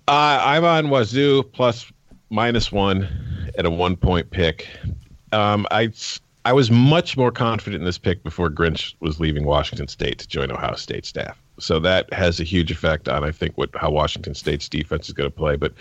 [0.08, 1.92] Uh, I'm on Wazoo plus
[2.30, 4.68] minus 1 at a 1 point pick.
[5.32, 5.92] Um, I
[6.44, 10.28] I was much more confident in this pick before Grinch was leaving Washington State to
[10.28, 11.42] join Ohio State staff.
[11.60, 15.14] So that has a huge effect on I think what how Washington State's defense is
[15.14, 15.56] going to play.
[15.56, 15.74] But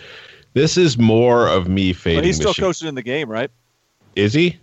[0.53, 2.19] this is more of me fading.
[2.19, 2.69] But he's still Michigan.
[2.69, 3.49] coaching in the game, right?
[4.15, 4.57] Is he?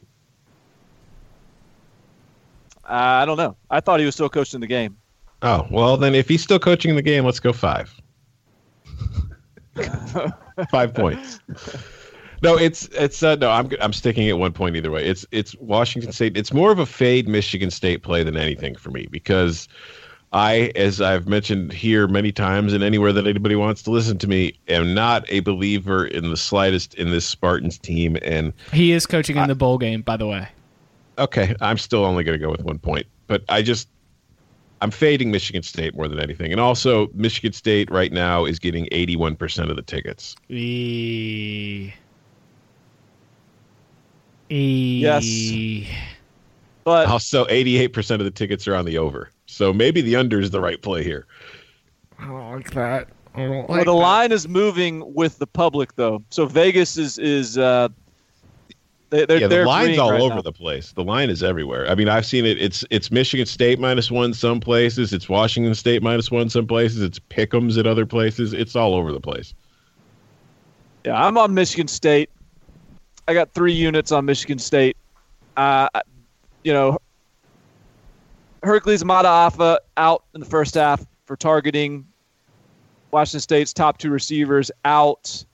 [2.84, 3.56] I don't know.
[3.70, 4.96] I thought he was still coaching the game.
[5.42, 7.94] Oh well, then if he's still coaching the game, let's go five.
[10.70, 11.40] five points.
[12.42, 13.50] No, it's it's uh, no.
[13.50, 15.04] I'm I'm sticking at one point either way.
[15.04, 16.36] It's it's Washington State.
[16.36, 19.66] It's more of a fade Michigan State play than anything for me because
[20.32, 24.26] I, as I've mentioned here many times and anywhere that anybody wants to listen to
[24.26, 28.18] me, am not a believer in the slightest in this Spartans team.
[28.22, 30.48] And he is coaching in the bowl game, by the way.
[31.18, 33.88] Okay, I'm still only going to go with one point, but I just
[34.80, 38.86] I'm fading Michigan State more than anything, and also Michigan State right now is getting
[38.92, 40.36] 81 percent of the tickets.
[40.48, 41.92] E-
[44.50, 45.90] E- yes,
[46.84, 49.30] but also 88 percent of the tickets are on the over.
[49.46, 51.26] So maybe the under is the right play here.
[52.18, 53.08] I don't like that.
[53.34, 53.92] I don't like well, the that.
[53.92, 56.22] line is moving with the public though.
[56.30, 57.88] So Vegas is is uh,
[59.10, 60.42] they, they're, yeah, the they're line's all right over now.
[60.42, 60.92] the place.
[60.92, 61.88] The line is everywhere.
[61.88, 62.60] I mean, I've seen it.
[62.60, 65.12] It's it's Michigan State minus one some places.
[65.12, 67.00] It's Washington State minus one some places.
[67.00, 68.52] It's Pickums at other places.
[68.52, 69.54] It's all over the place.
[71.06, 72.28] Yeah, I'm on Michigan State.
[73.28, 74.96] I got three units on Michigan State.
[75.56, 75.88] Uh,
[76.64, 76.98] you know,
[78.62, 82.06] Hercules Mata'afa out in the first half for targeting.
[83.10, 85.44] Washington State's top two receivers out.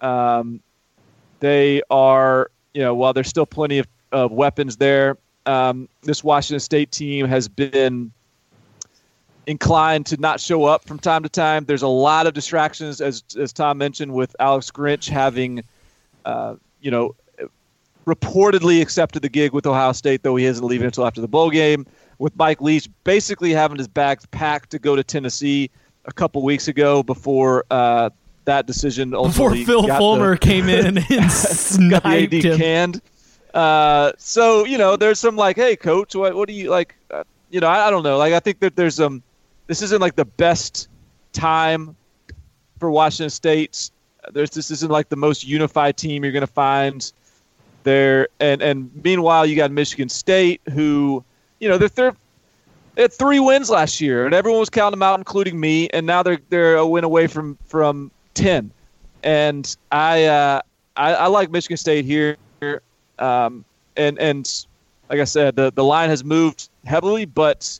[0.00, 0.60] Um,
[1.40, 6.60] they are, you know, while there's still plenty of, of weapons there, um, this Washington
[6.60, 8.10] State team has been
[9.46, 11.64] inclined to not show up from time to time.
[11.64, 15.62] There's a lot of distractions, as as Tom mentioned, with Alex Grinch having,
[16.24, 17.14] uh, you know,
[18.06, 21.50] reportedly accepted the gig with Ohio State, though he isn't leaving until after the bowl
[21.50, 21.86] game.
[22.18, 25.70] With Mike Leach basically having his bags packed to go to Tennessee
[26.06, 28.08] a couple weeks ago before uh,
[28.46, 30.96] that decision Before Phil got Fulmer the, came in and
[31.90, 32.56] got the AD him.
[32.56, 33.02] canned.
[33.52, 36.94] Uh, so you know, there's some like, hey, coach, what what do you like?
[37.10, 38.16] Uh, you know, I, I don't know.
[38.16, 39.22] Like, I think that there's um,
[39.66, 40.88] this isn't like the best
[41.32, 41.96] time
[42.78, 43.90] for Washington State.
[44.32, 47.12] There's this isn't like the most unified team you're going to find
[47.82, 48.28] there.
[48.40, 51.24] And and meanwhile, you got Michigan State, who
[51.60, 52.12] you know they're,
[52.94, 55.88] they had three wins last year, and everyone was counting them out, including me.
[55.90, 58.70] And now they're they're a win away from from ten.
[59.22, 60.60] And I uh,
[60.96, 62.36] I, I like Michigan State here.
[63.18, 63.64] Um,
[63.96, 64.66] and and
[65.08, 67.78] like I said, the the line has moved heavily, but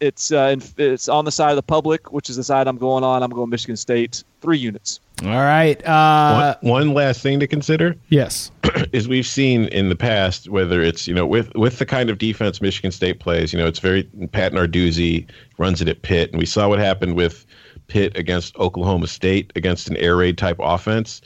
[0.00, 3.04] it's uh, it's on the side of the public, which is the side I'm going
[3.04, 3.22] on.
[3.22, 5.00] I'm going Michigan State, three units.
[5.22, 5.84] All right.
[5.86, 8.50] Uh, one, one last thing to consider yes.
[8.92, 12.18] is we've seen in the past whether it's you know with with the kind of
[12.18, 15.26] defense Michigan State plays, you know, it's very Pat Narduzzi
[15.58, 17.46] runs it at Pitt, and we saw what happened with
[17.86, 21.20] Pitt against Oklahoma State against an air raid type offense.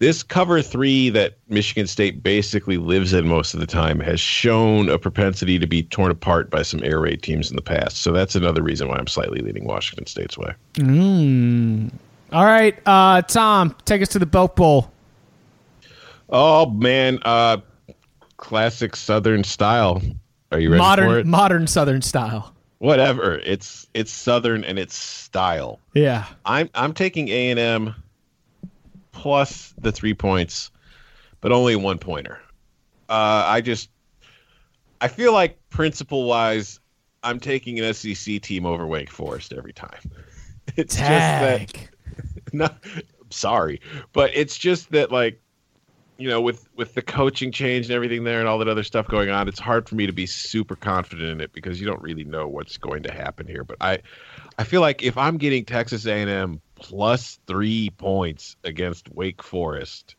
[0.00, 4.88] This cover three that Michigan State basically lives in most of the time has shown
[4.88, 7.98] a propensity to be torn apart by some air raid teams in the past.
[7.98, 10.54] So that's another reason why I'm slightly leaning Washington State's way.
[10.74, 11.90] Mm.
[12.32, 14.92] All right, uh, Tom, take us to the Belk Bowl.
[16.28, 17.58] Oh man, uh,
[18.36, 20.02] classic Southern style.
[20.52, 21.26] Are you ready for it?
[21.26, 22.54] Modern, modern Southern style.
[22.78, 23.38] Whatever.
[23.44, 25.80] It's it's Southern and it's style.
[25.94, 26.26] Yeah.
[26.44, 27.94] I'm I'm taking A and M
[29.12, 30.70] plus the three points,
[31.40, 32.40] but only one pointer.
[33.08, 33.90] Uh, I just
[35.00, 36.78] I feel like principle wise,
[37.22, 40.00] I'm taking an SEC team over Wake Forest every time.
[40.76, 41.60] It's Tag.
[41.72, 41.88] just that.
[42.52, 42.68] No,
[43.28, 43.80] sorry,
[44.14, 45.38] but it's just that like
[46.16, 49.06] you know with with the coaching change and everything there and all that other stuff
[49.06, 52.02] going on it's hard for me to be super confident in it because you don't
[52.02, 53.98] really know what's going to happen here but i
[54.58, 60.16] i feel like if i'm getting texas a&m plus three points against wake forest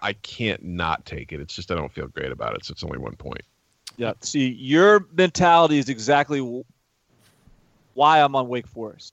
[0.00, 2.82] i can't not take it it's just i don't feel great about it so it's
[2.82, 3.42] only one point
[3.98, 4.12] Yeah.
[4.20, 6.40] See, your mentality is exactly
[7.94, 9.12] why I'm on Wake Forest.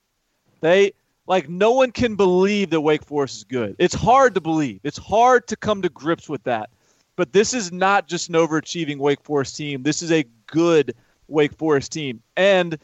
[0.60, 0.92] They
[1.26, 3.76] like no one can believe that Wake Forest is good.
[3.78, 4.80] It's hard to believe.
[4.84, 6.70] It's hard to come to grips with that.
[7.16, 9.82] But this is not just an overachieving Wake Forest team.
[9.82, 10.94] This is a good
[11.28, 12.22] Wake Forest team.
[12.36, 12.78] And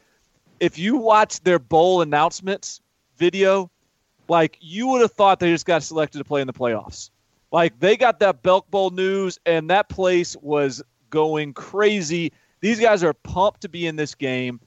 [0.58, 2.80] if you watch their bowl announcements
[3.16, 3.70] video,
[4.28, 7.10] like you would have thought they just got selected to play in the playoffs.
[7.52, 12.32] Like they got that Belk Bowl news, and that place was going crazy.
[12.60, 14.58] These guys are pumped to be in this game.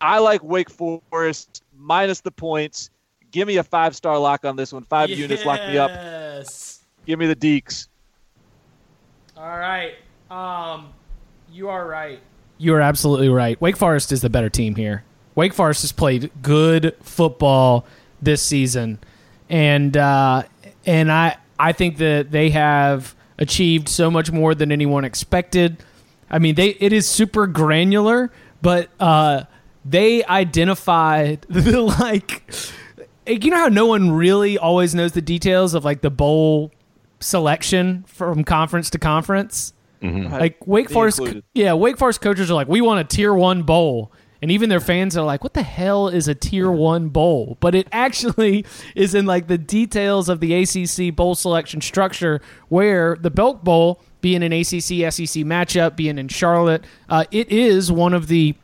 [0.00, 2.90] I like Wake Forest minus the points.
[3.30, 4.84] Give me a five star lock on this one.
[4.84, 5.90] Five units, lock me up.
[5.90, 6.84] Yes.
[7.06, 7.88] Give me the Deacs.
[9.36, 9.94] All right.
[10.30, 10.92] Um,
[11.50, 12.20] you are right.
[12.58, 13.60] You are absolutely right.
[13.60, 15.04] Wake Forest is the better team here.
[15.34, 17.86] Wake Forest has played good football
[18.20, 18.98] this season,
[19.48, 20.44] and uh,
[20.86, 25.82] and I I think that they have achieved so much more than anyone expected.
[26.30, 28.30] I mean, they it is super granular,
[28.60, 29.44] but uh,
[29.84, 32.42] they identified the like.
[33.26, 36.72] You know how no one really always knows the details of like the bowl
[37.20, 39.72] selection from conference to conference.
[40.02, 40.28] Right.
[40.32, 41.44] Like Wake Me Forest, included.
[41.54, 44.10] yeah, Wake Forest coaches are like, we want a tier one bowl,
[44.40, 47.56] and even their fans are like, what the hell is a tier one bowl?
[47.60, 48.64] But it actually
[48.96, 54.00] is in like the details of the ACC bowl selection structure, where the Belk Bowl,
[54.20, 58.56] being an ACC SEC matchup, being in Charlotte, uh, it is one of the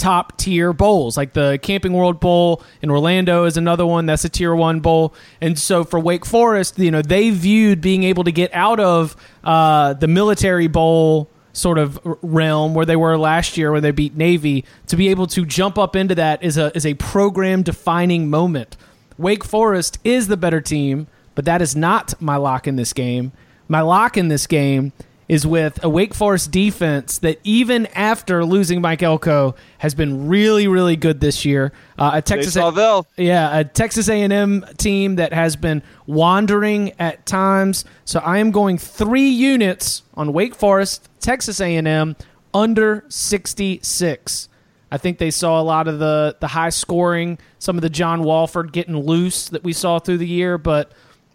[0.00, 1.16] top tier bowls.
[1.16, 5.14] Like the Camping World Bowl in Orlando is another one that's a tier one bowl.
[5.40, 9.14] And so for Wake Forest, you know, they viewed being able to get out of
[9.44, 14.16] uh, the military bowl sort of realm where they were last year where they beat
[14.16, 18.30] Navy to be able to jump up into that is a is a program defining
[18.30, 18.76] moment.
[19.18, 23.32] Wake Forest is the better team, but that is not my lock in this game.
[23.68, 24.92] My lock in this game
[25.30, 30.66] is with a Wake Forest defense that even after losing Mike Elko has been really,
[30.66, 31.70] really good this year.
[31.96, 33.06] Uh, a Texas, Sawville.
[33.16, 37.84] yeah, a Texas A&M team that has been wandering at times.
[38.04, 42.16] So I am going three units on Wake Forest, Texas A&M
[42.52, 44.48] under 66.
[44.90, 48.24] I think they saw a lot of the the high scoring, some of the John
[48.24, 50.58] Wolford getting loose that we saw through the year.
[50.58, 50.90] But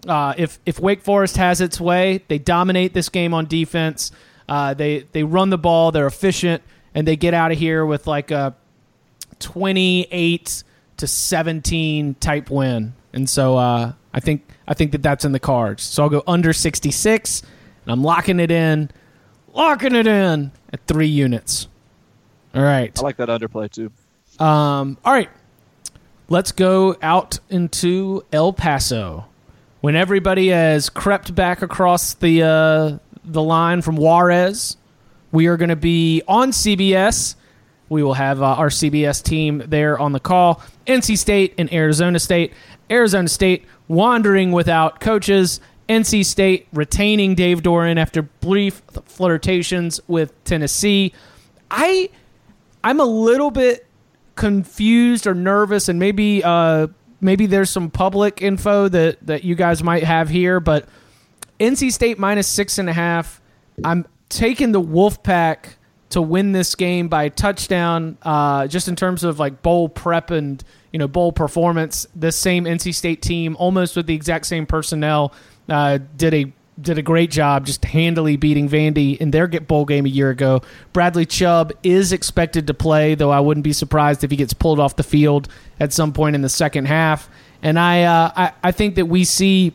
[0.08, 4.12] uh, if if Wake Forest has its way, they dominate this game on defense.
[4.48, 6.62] Uh, they they run the ball, they're efficient,
[6.94, 8.56] and they get out of here with like a
[9.40, 10.64] twenty eight
[10.98, 12.94] to seventeen type win.
[13.14, 15.84] And so uh, I think I think that that's in the cards.
[15.84, 17.42] So I'll go under sixty six,
[17.84, 18.92] and I'm locking it in,
[19.54, 21.68] locking it in at three units.
[22.54, 22.98] All right.
[22.98, 23.92] I like that underplay too.
[24.44, 25.30] Um, all right.
[26.28, 29.26] Let's go out into El Paso.
[29.86, 34.78] When everybody has crept back across the uh, the line from Juarez,
[35.32, 37.36] we are going to be on CBS.
[37.88, 40.64] We will have uh, our CBS team there on the call.
[40.88, 42.52] NC State and Arizona State.
[42.90, 45.60] Arizona State wandering without coaches.
[45.88, 51.14] NC State retaining Dave Doeren after brief flirtations with Tennessee.
[51.70, 52.10] I
[52.84, 53.86] I'm a little bit
[54.34, 56.88] confused or nervous, and maybe uh,
[57.26, 60.88] maybe there's some public info that that you guys might have here, but
[61.60, 63.42] NC State minus six and a half.
[63.84, 65.76] I'm taking the Wolfpack
[66.12, 70.64] to win this game by touchdown, uh, just in terms of like bowl prep and
[70.94, 72.08] you know bowl performance.
[72.16, 75.34] The same NC State team, almost with the exact same personnel,
[75.68, 80.06] uh, did a did a great job just handily beating Vandy in their bowl game
[80.06, 80.62] a year ago.
[80.94, 84.80] Bradley Chubb is expected to play, though I wouldn't be surprised if he gets pulled
[84.80, 85.48] off the field
[85.80, 87.30] at some point in the second half.
[87.62, 89.74] And I uh, I, I think that we see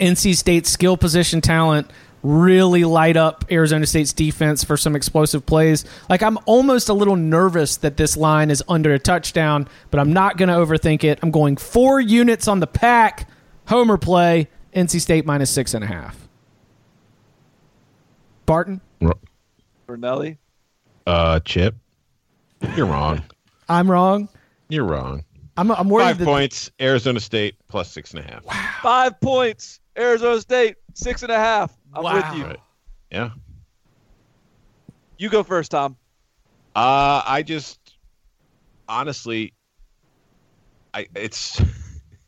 [0.00, 1.90] NC State's skill position talent
[2.22, 5.84] really light up Arizona State's defense for some explosive plays.
[6.08, 10.12] Like I'm almost a little nervous that this line is under a touchdown, but I'm
[10.12, 11.20] not going to overthink it.
[11.22, 13.28] I'm going four units on the pack.
[13.68, 14.48] Homer play.
[14.76, 16.28] NC State minus six and a half.
[18.44, 18.80] Barton,
[19.88, 20.36] Bernelli.
[21.06, 21.74] Uh, Chip,
[22.76, 23.24] you're wrong.
[23.68, 24.28] I'm wrong.
[24.68, 25.24] You're wrong.
[25.56, 26.70] I'm, I'm worried Five that points.
[26.80, 28.44] Arizona State plus six and a half.
[28.82, 29.80] Five points.
[29.98, 31.76] Arizona State, six and a half.
[31.94, 32.14] I'm Wow.
[32.30, 32.44] with you.
[32.46, 32.60] Right.
[33.10, 33.30] Yeah.
[35.18, 35.96] You go first, Tom.
[36.76, 37.78] Uh, I just
[38.86, 39.54] honestly,
[40.92, 41.60] I it's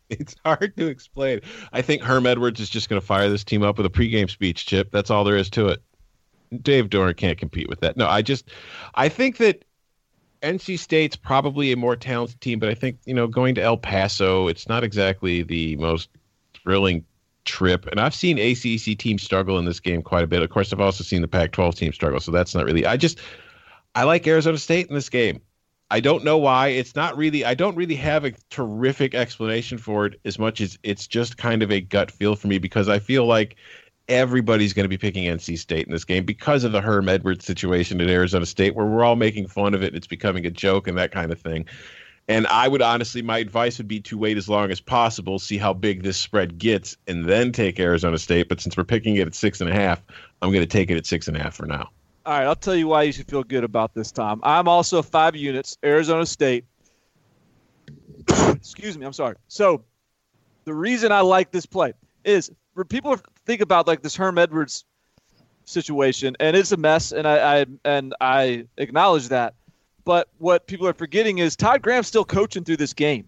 [0.18, 1.40] it's hard to explain.
[1.72, 4.30] I think Herm Edwards is just going to fire this team up with a pregame
[4.30, 4.66] speech.
[4.66, 5.82] Chip, that's all there is to it.
[6.62, 7.96] Dave Doeren can't compete with that.
[7.96, 8.50] No, I just
[8.94, 9.64] I think that
[10.42, 13.76] NC State's probably a more talented team, but I think you know going to El
[13.76, 16.09] Paso, it's not exactly the most
[16.54, 17.04] thrilling
[17.44, 17.86] trip.
[17.86, 20.42] And I've seen ACC teams struggle in this game quite a bit.
[20.42, 22.86] Of course, I've also seen the Pac-12 team struggle, so that's not really.
[22.86, 23.18] I just
[23.94, 25.40] I like Arizona State in this game.
[25.91, 26.68] I don't know why.
[26.68, 27.45] It's not really.
[27.45, 31.62] I don't really have a terrific explanation for it as much as it's just kind
[31.62, 33.57] of a gut feel for me because I feel like
[34.09, 37.45] everybody's going to be picking NC State in this game because of the Herm Edwards
[37.45, 39.95] situation at Arizona State, where we're all making fun of it.
[39.95, 41.66] It's becoming a joke and that kind of thing.
[42.30, 45.57] And I would honestly, my advice would be to wait as long as possible, see
[45.57, 48.51] how big this spread gets, and then take Arizona State.
[48.51, 50.03] But since we're picking it at six and a half,
[50.43, 51.89] I'm going to take it at six and a half for now.
[52.28, 54.40] All right, I'll tell you why you should feel good about this, Tom.
[54.42, 56.66] I'm also five units, Arizona State.
[58.28, 59.36] Excuse me, I'm sorry.
[59.48, 59.82] So,
[60.66, 63.16] the reason I like this play is for people
[63.46, 64.84] think about like this Herm Edwards
[65.64, 69.54] situation, and it's a mess, and I, I and I acknowledge that.
[70.04, 73.26] But what people are forgetting is Todd Graham's still coaching through this game.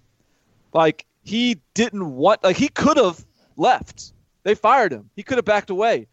[0.74, 3.24] Like he didn't want, like he could have
[3.56, 4.12] left.
[4.42, 5.08] They fired him.
[5.16, 6.06] He could have backed away.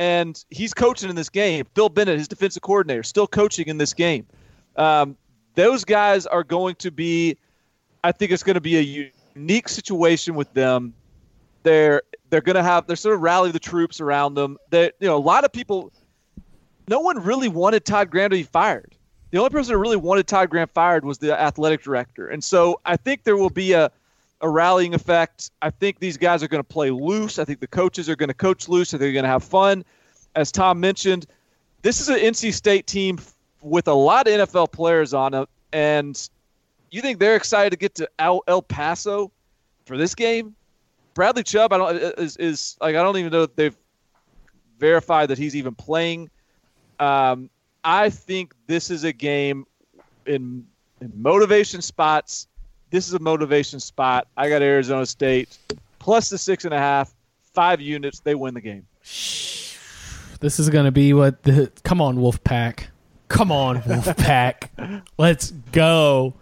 [0.00, 1.66] And he's coaching in this game.
[1.74, 4.26] Bill Bennett, his defensive coordinator, still coaching in this game.
[4.76, 5.14] Um,
[5.56, 7.36] those guys are going to be.
[8.02, 10.94] I think it's going to be a unique situation with them.
[11.64, 14.56] They're they're going to have they're sort of rally the troops around them.
[14.70, 15.92] That you know a lot of people.
[16.88, 18.96] No one really wanted Todd Graham to be fired.
[19.32, 22.80] The only person who really wanted Todd Graham fired was the athletic director, and so
[22.86, 23.92] I think there will be a
[24.40, 25.50] a rallying effect.
[25.62, 27.38] I think these guys are going to play loose.
[27.38, 28.90] I think the coaches are going to coach loose.
[28.90, 29.84] I think they're going to have fun.
[30.34, 31.26] As Tom mentioned,
[31.82, 33.18] this is an NC State team
[33.62, 36.28] with a lot of NFL players on it, and
[36.90, 39.30] you think they're excited to get to El, Paso
[39.86, 40.54] for this game?
[41.14, 43.76] Bradley Chubb, I don't is, is like I don't even know if they've
[44.78, 46.30] verified that he's even playing.
[46.98, 47.50] Um,
[47.84, 49.66] I think this is a game
[50.26, 50.66] in,
[51.00, 52.46] in motivation spots
[52.90, 54.26] this is a motivation spot.
[54.36, 55.58] I got Arizona State
[55.98, 57.12] plus the six and a half,
[57.54, 58.20] five units.
[58.20, 58.86] They win the game.
[60.40, 61.70] This is going to be what the.
[61.84, 62.88] Come on, Wolf Pack.
[63.28, 64.70] Come on, Wolf Pack.
[65.18, 66.32] Let's go.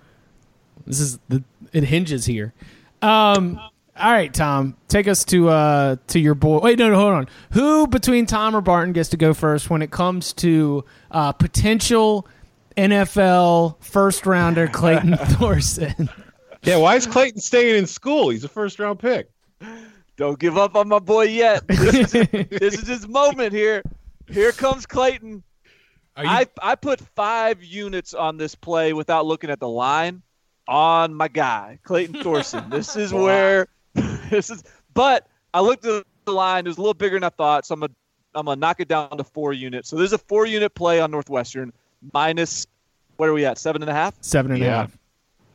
[0.87, 1.43] This is the.
[1.73, 2.55] It hinges here.
[3.03, 3.59] Um.
[3.99, 6.61] All right, Tom, take us to uh to your boy.
[6.61, 7.27] Wait, no, no, hold on.
[7.55, 12.25] Who between Tom or Barton gets to go first when it comes to uh, potential
[12.77, 16.09] NFL first rounder Clayton Thorson?
[16.63, 18.31] Yeah, why is Clayton staying in school?
[18.31, 19.31] He's a first round pick.
[20.17, 21.63] Don't give up on my boy yet.
[21.69, 23.83] This is, this is his moment here.
[24.29, 25.31] Here comes Clayton.
[25.31, 25.43] You-
[26.17, 30.23] I I put five units on this play without looking at the line
[30.67, 32.65] on my guy Clayton Thorson.
[32.71, 33.25] this is wow.
[33.25, 33.69] where
[34.31, 34.65] this is.
[34.95, 37.75] But I looked at the line; it was a little bigger than I thought, so
[37.75, 37.93] I'm gonna
[38.35, 39.89] I'm gonna knock it down to four units.
[39.89, 41.73] So there's a four unit play on Northwestern
[42.13, 42.67] minus.
[43.17, 43.57] What are we at?
[43.59, 44.15] Seven and a half.
[44.21, 44.67] Seven and yeah.
[44.67, 44.98] a half.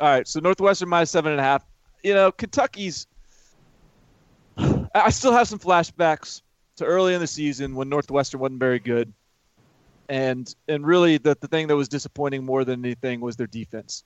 [0.04, 1.64] All right, so Northwestern minus seven and a half.
[2.04, 3.08] You know, Kentucky's.
[4.94, 6.42] I still have some flashbacks
[6.76, 9.14] to early in the season when Northwestern wasn't very good,
[10.10, 14.04] and and really the the thing that was disappointing more than anything was their defense.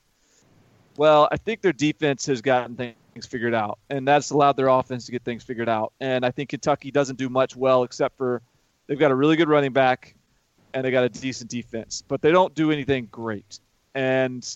[0.98, 5.08] Well, I think their defense has gotten things figured out, and that's allowed their offense
[5.08, 5.94] to get things figured out.
[6.00, 8.44] And I think Kentucky doesn't do much well except for
[8.86, 10.14] they've got a really good running back
[10.76, 13.60] and they got a decent defense, but they don't do anything great.
[13.96, 14.48] And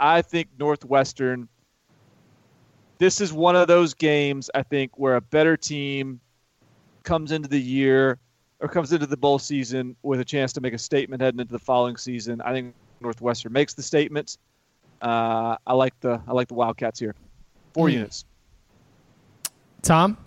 [0.00, 1.48] I think Northwestern.
[2.98, 6.20] This is one of those games I think where a better team
[7.02, 8.18] comes into the year
[8.60, 11.52] or comes into the bowl season with a chance to make a statement heading into
[11.52, 12.40] the following season.
[12.40, 14.38] I think Northwestern makes the statement.
[15.00, 17.14] Uh, I like the I like the Wildcats here.
[17.72, 17.92] Four mm.
[17.92, 18.24] units.
[19.82, 20.18] Tom,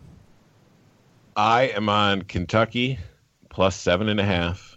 [1.36, 3.00] I am on Kentucky
[3.50, 4.76] plus seven and a half,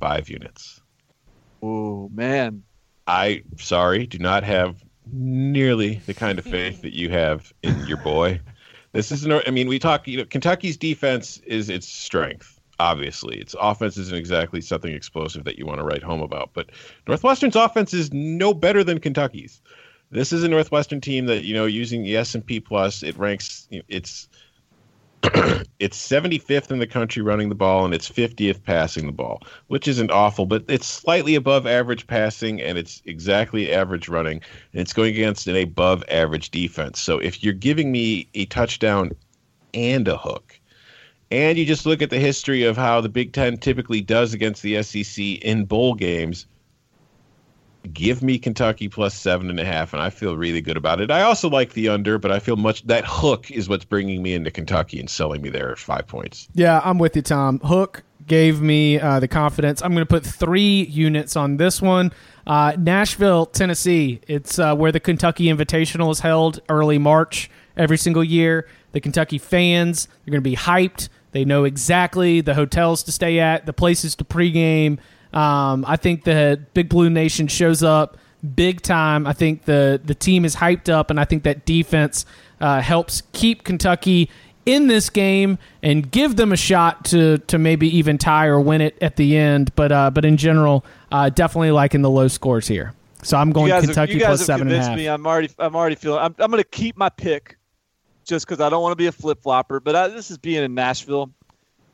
[0.00, 0.80] five units.
[1.62, 2.62] Oh man,
[3.06, 4.82] I sorry, do not have
[5.12, 8.40] nearly the kind of faith that you have in your boy.
[8.92, 10.06] This is an, I mean, we talk.
[10.06, 12.60] You know, Kentucky's defense is its strength.
[12.80, 16.50] Obviously, its offense isn't exactly something explosive that you want to write home about.
[16.54, 16.70] But
[17.06, 19.60] Northwestern's offense is no better than Kentucky's.
[20.10, 23.16] This is a Northwestern team that you know, using the S and P plus, it
[23.18, 23.66] ranks.
[23.70, 24.28] You know, it's
[25.78, 29.88] it's 75th in the country running the ball and it's 50th passing the ball, which
[29.88, 34.40] isn't awful, but it's slightly above average passing and it's exactly average running.
[34.72, 37.00] And it's going against an above average defense.
[37.00, 39.12] So if you're giving me a touchdown
[39.72, 40.60] and a hook,
[41.30, 44.62] and you just look at the history of how the Big Ten typically does against
[44.62, 46.46] the SEC in bowl games,
[47.92, 51.10] give me Kentucky plus seven and a half, and I feel really good about it.
[51.10, 54.34] I also like the under, but I feel much that hook is what's bringing me
[54.34, 56.48] into Kentucky and selling me there at five points.
[56.54, 57.60] Yeah, I'm with you, Tom.
[57.60, 59.82] Hook gave me uh, the confidence.
[59.82, 62.12] I'm going to put three units on this one.
[62.46, 64.20] Uh, Nashville, Tennessee.
[64.26, 68.66] It's uh, where the Kentucky Invitational is held early March every single year.
[68.92, 71.08] The Kentucky fans, they're going to be hyped.
[71.32, 74.98] They know exactly the hotels to stay at, the places to pregame.
[75.34, 79.26] Um, I think the Big Blue Nation shows up big time.
[79.26, 82.26] I think the the team is hyped up, and I think that defense
[82.60, 84.30] uh, helps keep Kentucky
[84.66, 88.80] in this game and give them a shot to to maybe even tie or win
[88.80, 89.74] it at the end.
[89.74, 92.92] But uh, but in general, uh, definitely liking the low scores here.
[93.22, 94.96] So I'm going Kentucky have, plus seven and a half.
[94.96, 95.06] Me.
[95.06, 96.20] I'm already I'm already feeling.
[96.20, 97.56] I'm I'm going to keep my pick
[98.24, 99.80] just because I don't want to be a flip flopper.
[99.80, 101.30] But I, this is being in Nashville.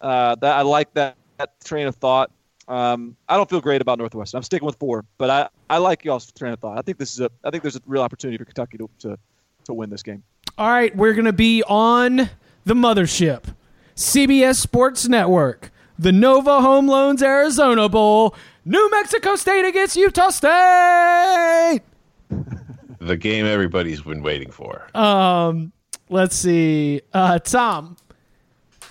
[0.01, 2.31] Uh, that I like that, that train of thought.
[2.71, 4.39] Um, I don't feel great about Northwestern.
[4.39, 6.79] I'm sticking with four, but I, I like y'all's train of thought.
[6.79, 9.19] I think this is a I think there's a real opportunity for Kentucky to to,
[9.65, 10.23] to win this game.
[10.57, 12.31] All right, we're gonna be on
[12.65, 13.55] the mothership,
[13.97, 21.81] CBS Sports Network, the Nova Home Loans Arizona Bowl, New Mexico State against Utah State.
[23.01, 24.87] the game everybody's been waiting for.
[24.97, 25.73] Um,
[26.09, 27.97] let's see, uh, Tom.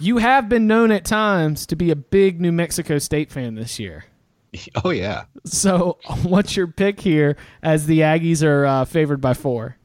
[0.01, 3.79] You have been known at times to be a big New Mexico State fan this
[3.79, 4.05] year.
[4.83, 5.25] Oh yeah.
[5.45, 9.77] So, what's your pick here as the Aggies are uh, favored by four?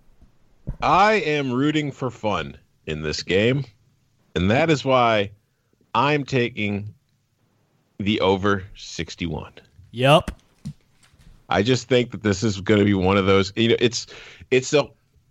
[0.81, 2.57] I am rooting for fun
[2.87, 3.67] in this game,
[4.35, 5.33] and that is why
[5.95, 6.95] I'm taking
[7.99, 9.53] the over 61.
[9.91, 10.31] Yep.
[11.51, 13.53] I just think that this is going to be one of those.
[13.57, 14.07] You know, it's
[14.51, 14.89] it's a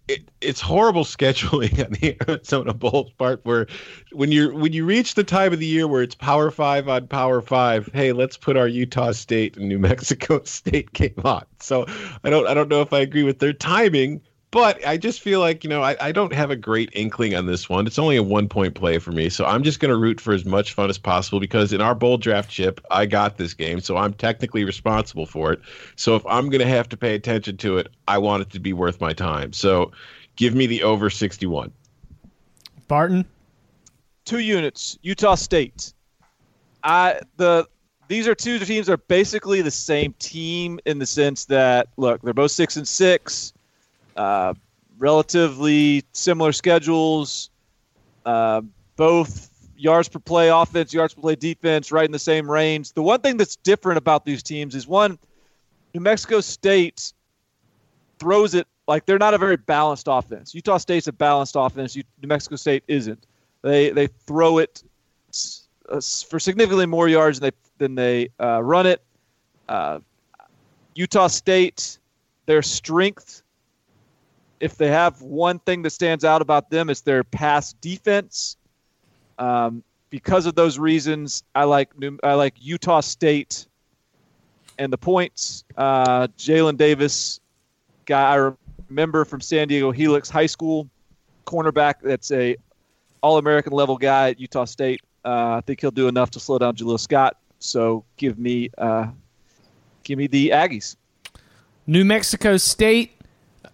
[0.08, 3.68] it, it's horrible scheduling on the Arizona Bowl's part where
[4.12, 7.08] when you're when you reach the time of the year where it's Power Five on
[7.08, 11.46] Power Five, hey, let's put our Utah State and New Mexico State game on.
[11.60, 11.86] So
[12.24, 14.22] I don't I don't know if I agree with their timing,
[14.54, 17.48] but I just feel like, you know, I, I don't have a great inkling on
[17.48, 17.88] this one.
[17.88, 19.28] It's only a one point play for me.
[19.28, 21.96] So I'm just going to root for as much fun as possible because in our
[21.96, 23.80] bowl draft chip, I got this game.
[23.80, 25.60] So I'm technically responsible for it.
[25.96, 28.60] So if I'm going to have to pay attention to it, I want it to
[28.60, 29.54] be worth my time.
[29.54, 29.92] So
[30.36, 31.72] give me the over 61.
[32.88, 33.26] Barton?
[34.24, 35.94] Two units, Utah State.
[36.84, 37.68] I the
[38.08, 42.22] these are two teams that are basically the same team in the sense that look,
[42.22, 43.54] they're both six and six
[44.16, 44.54] uh,
[44.98, 47.50] relatively similar schedules,
[48.26, 48.62] uh,
[48.96, 52.94] both yards per play offense, yards per play defense, right in the same range.
[52.94, 55.20] The one thing that's different about these teams is one,
[55.94, 57.14] New Mexico State
[58.20, 60.54] throws it like they're not a very balanced offense.
[60.56, 61.96] Utah State's a balanced offense.
[61.96, 63.26] New Mexico State isn't.
[63.62, 64.84] They they throw it
[65.90, 69.02] uh, for significantly more yards than they than they uh, run it.
[69.70, 70.00] Uh,
[70.96, 72.00] Utah State,
[72.46, 73.43] their strength
[74.64, 78.56] if they have one thing that stands out about them, it's their pass defense.
[79.38, 81.92] Um, because of those reasons, I like
[82.24, 83.68] I like Utah State
[84.80, 85.66] and the points.
[85.76, 87.42] Uh, Jalen Davis,
[88.06, 88.54] guy I
[88.88, 90.90] remember from San Diego Helix High School,
[91.46, 91.96] cornerback.
[92.02, 92.56] That's a
[93.20, 95.02] All American level guy at Utah State.
[95.26, 97.36] Uh, I think he'll do enough to slow down Jaleel Scott.
[97.60, 99.08] So give me uh,
[100.04, 100.96] give me the Aggies.
[101.86, 103.13] New Mexico State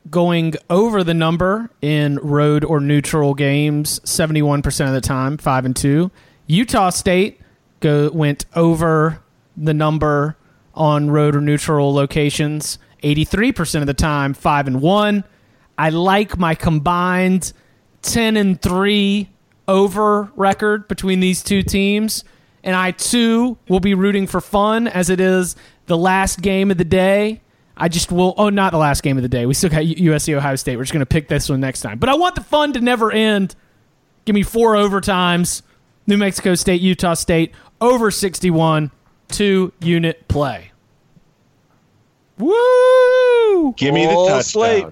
[0.10, 5.76] going over the number in road or neutral games 71% of the time, 5 and
[5.76, 6.12] 2.
[6.48, 7.42] Utah State
[7.80, 9.22] go, went over
[9.56, 10.38] the number
[10.74, 15.24] on road or neutral locations 83% of the time, 5 and 1.
[15.78, 17.54] I like my combined
[18.02, 19.30] 10 and 3
[19.68, 22.24] over record between these two teams.
[22.64, 26.78] And I too will be rooting for fun as it is the last game of
[26.78, 27.42] the day
[27.80, 28.34] I just will.
[28.38, 29.46] Oh, not the last game of the day.
[29.46, 30.76] We still got USC Ohio State.
[30.76, 31.98] We're just going to pick this one next time.
[31.98, 33.56] But I want the fun to never end.
[34.26, 35.62] Give me four overtimes.
[36.06, 38.92] New Mexico State, Utah State over 61,
[39.28, 40.72] two unit play.
[42.38, 43.74] Woo!
[43.78, 44.44] Give me the touchdown.
[44.44, 44.86] Slate.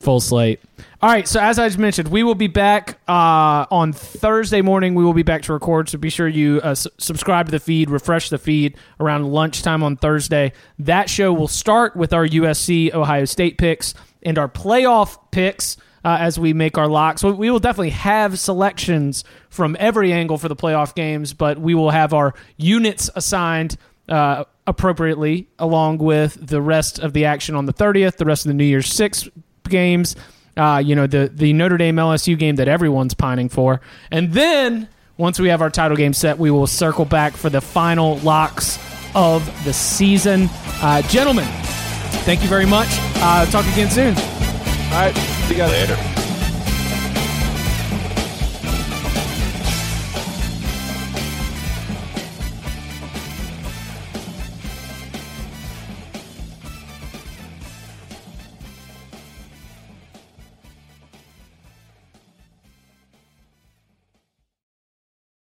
[0.00, 0.60] Full slate.
[1.02, 4.94] All right, so as I just mentioned, we will be back uh, on Thursday morning.
[4.94, 7.88] We will be back to record, so be sure you uh, subscribe to the feed,
[7.88, 10.52] refresh the feed around lunchtime on Thursday.
[10.78, 16.18] That show will start with our USC Ohio State picks and our playoff picks uh,
[16.20, 17.24] as we make our locks.
[17.24, 21.92] We will definitely have selections from every angle for the playoff games, but we will
[21.92, 23.78] have our units assigned
[24.10, 28.50] uh, appropriately along with the rest of the action on the 30th, the rest of
[28.50, 29.30] the New Year's Six
[29.66, 30.14] games
[30.56, 34.88] uh, you know, the the Notre Dame LSU game that everyone's pining for, and then
[35.16, 38.78] once we have our title game set, we will circle back for the final locks
[39.14, 40.48] of the season.
[40.82, 41.46] Uh, gentlemen,
[42.24, 42.88] thank you very much.
[43.16, 44.14] Uh, talk again soon.
[44.16, 46.29] All right, see you guys later.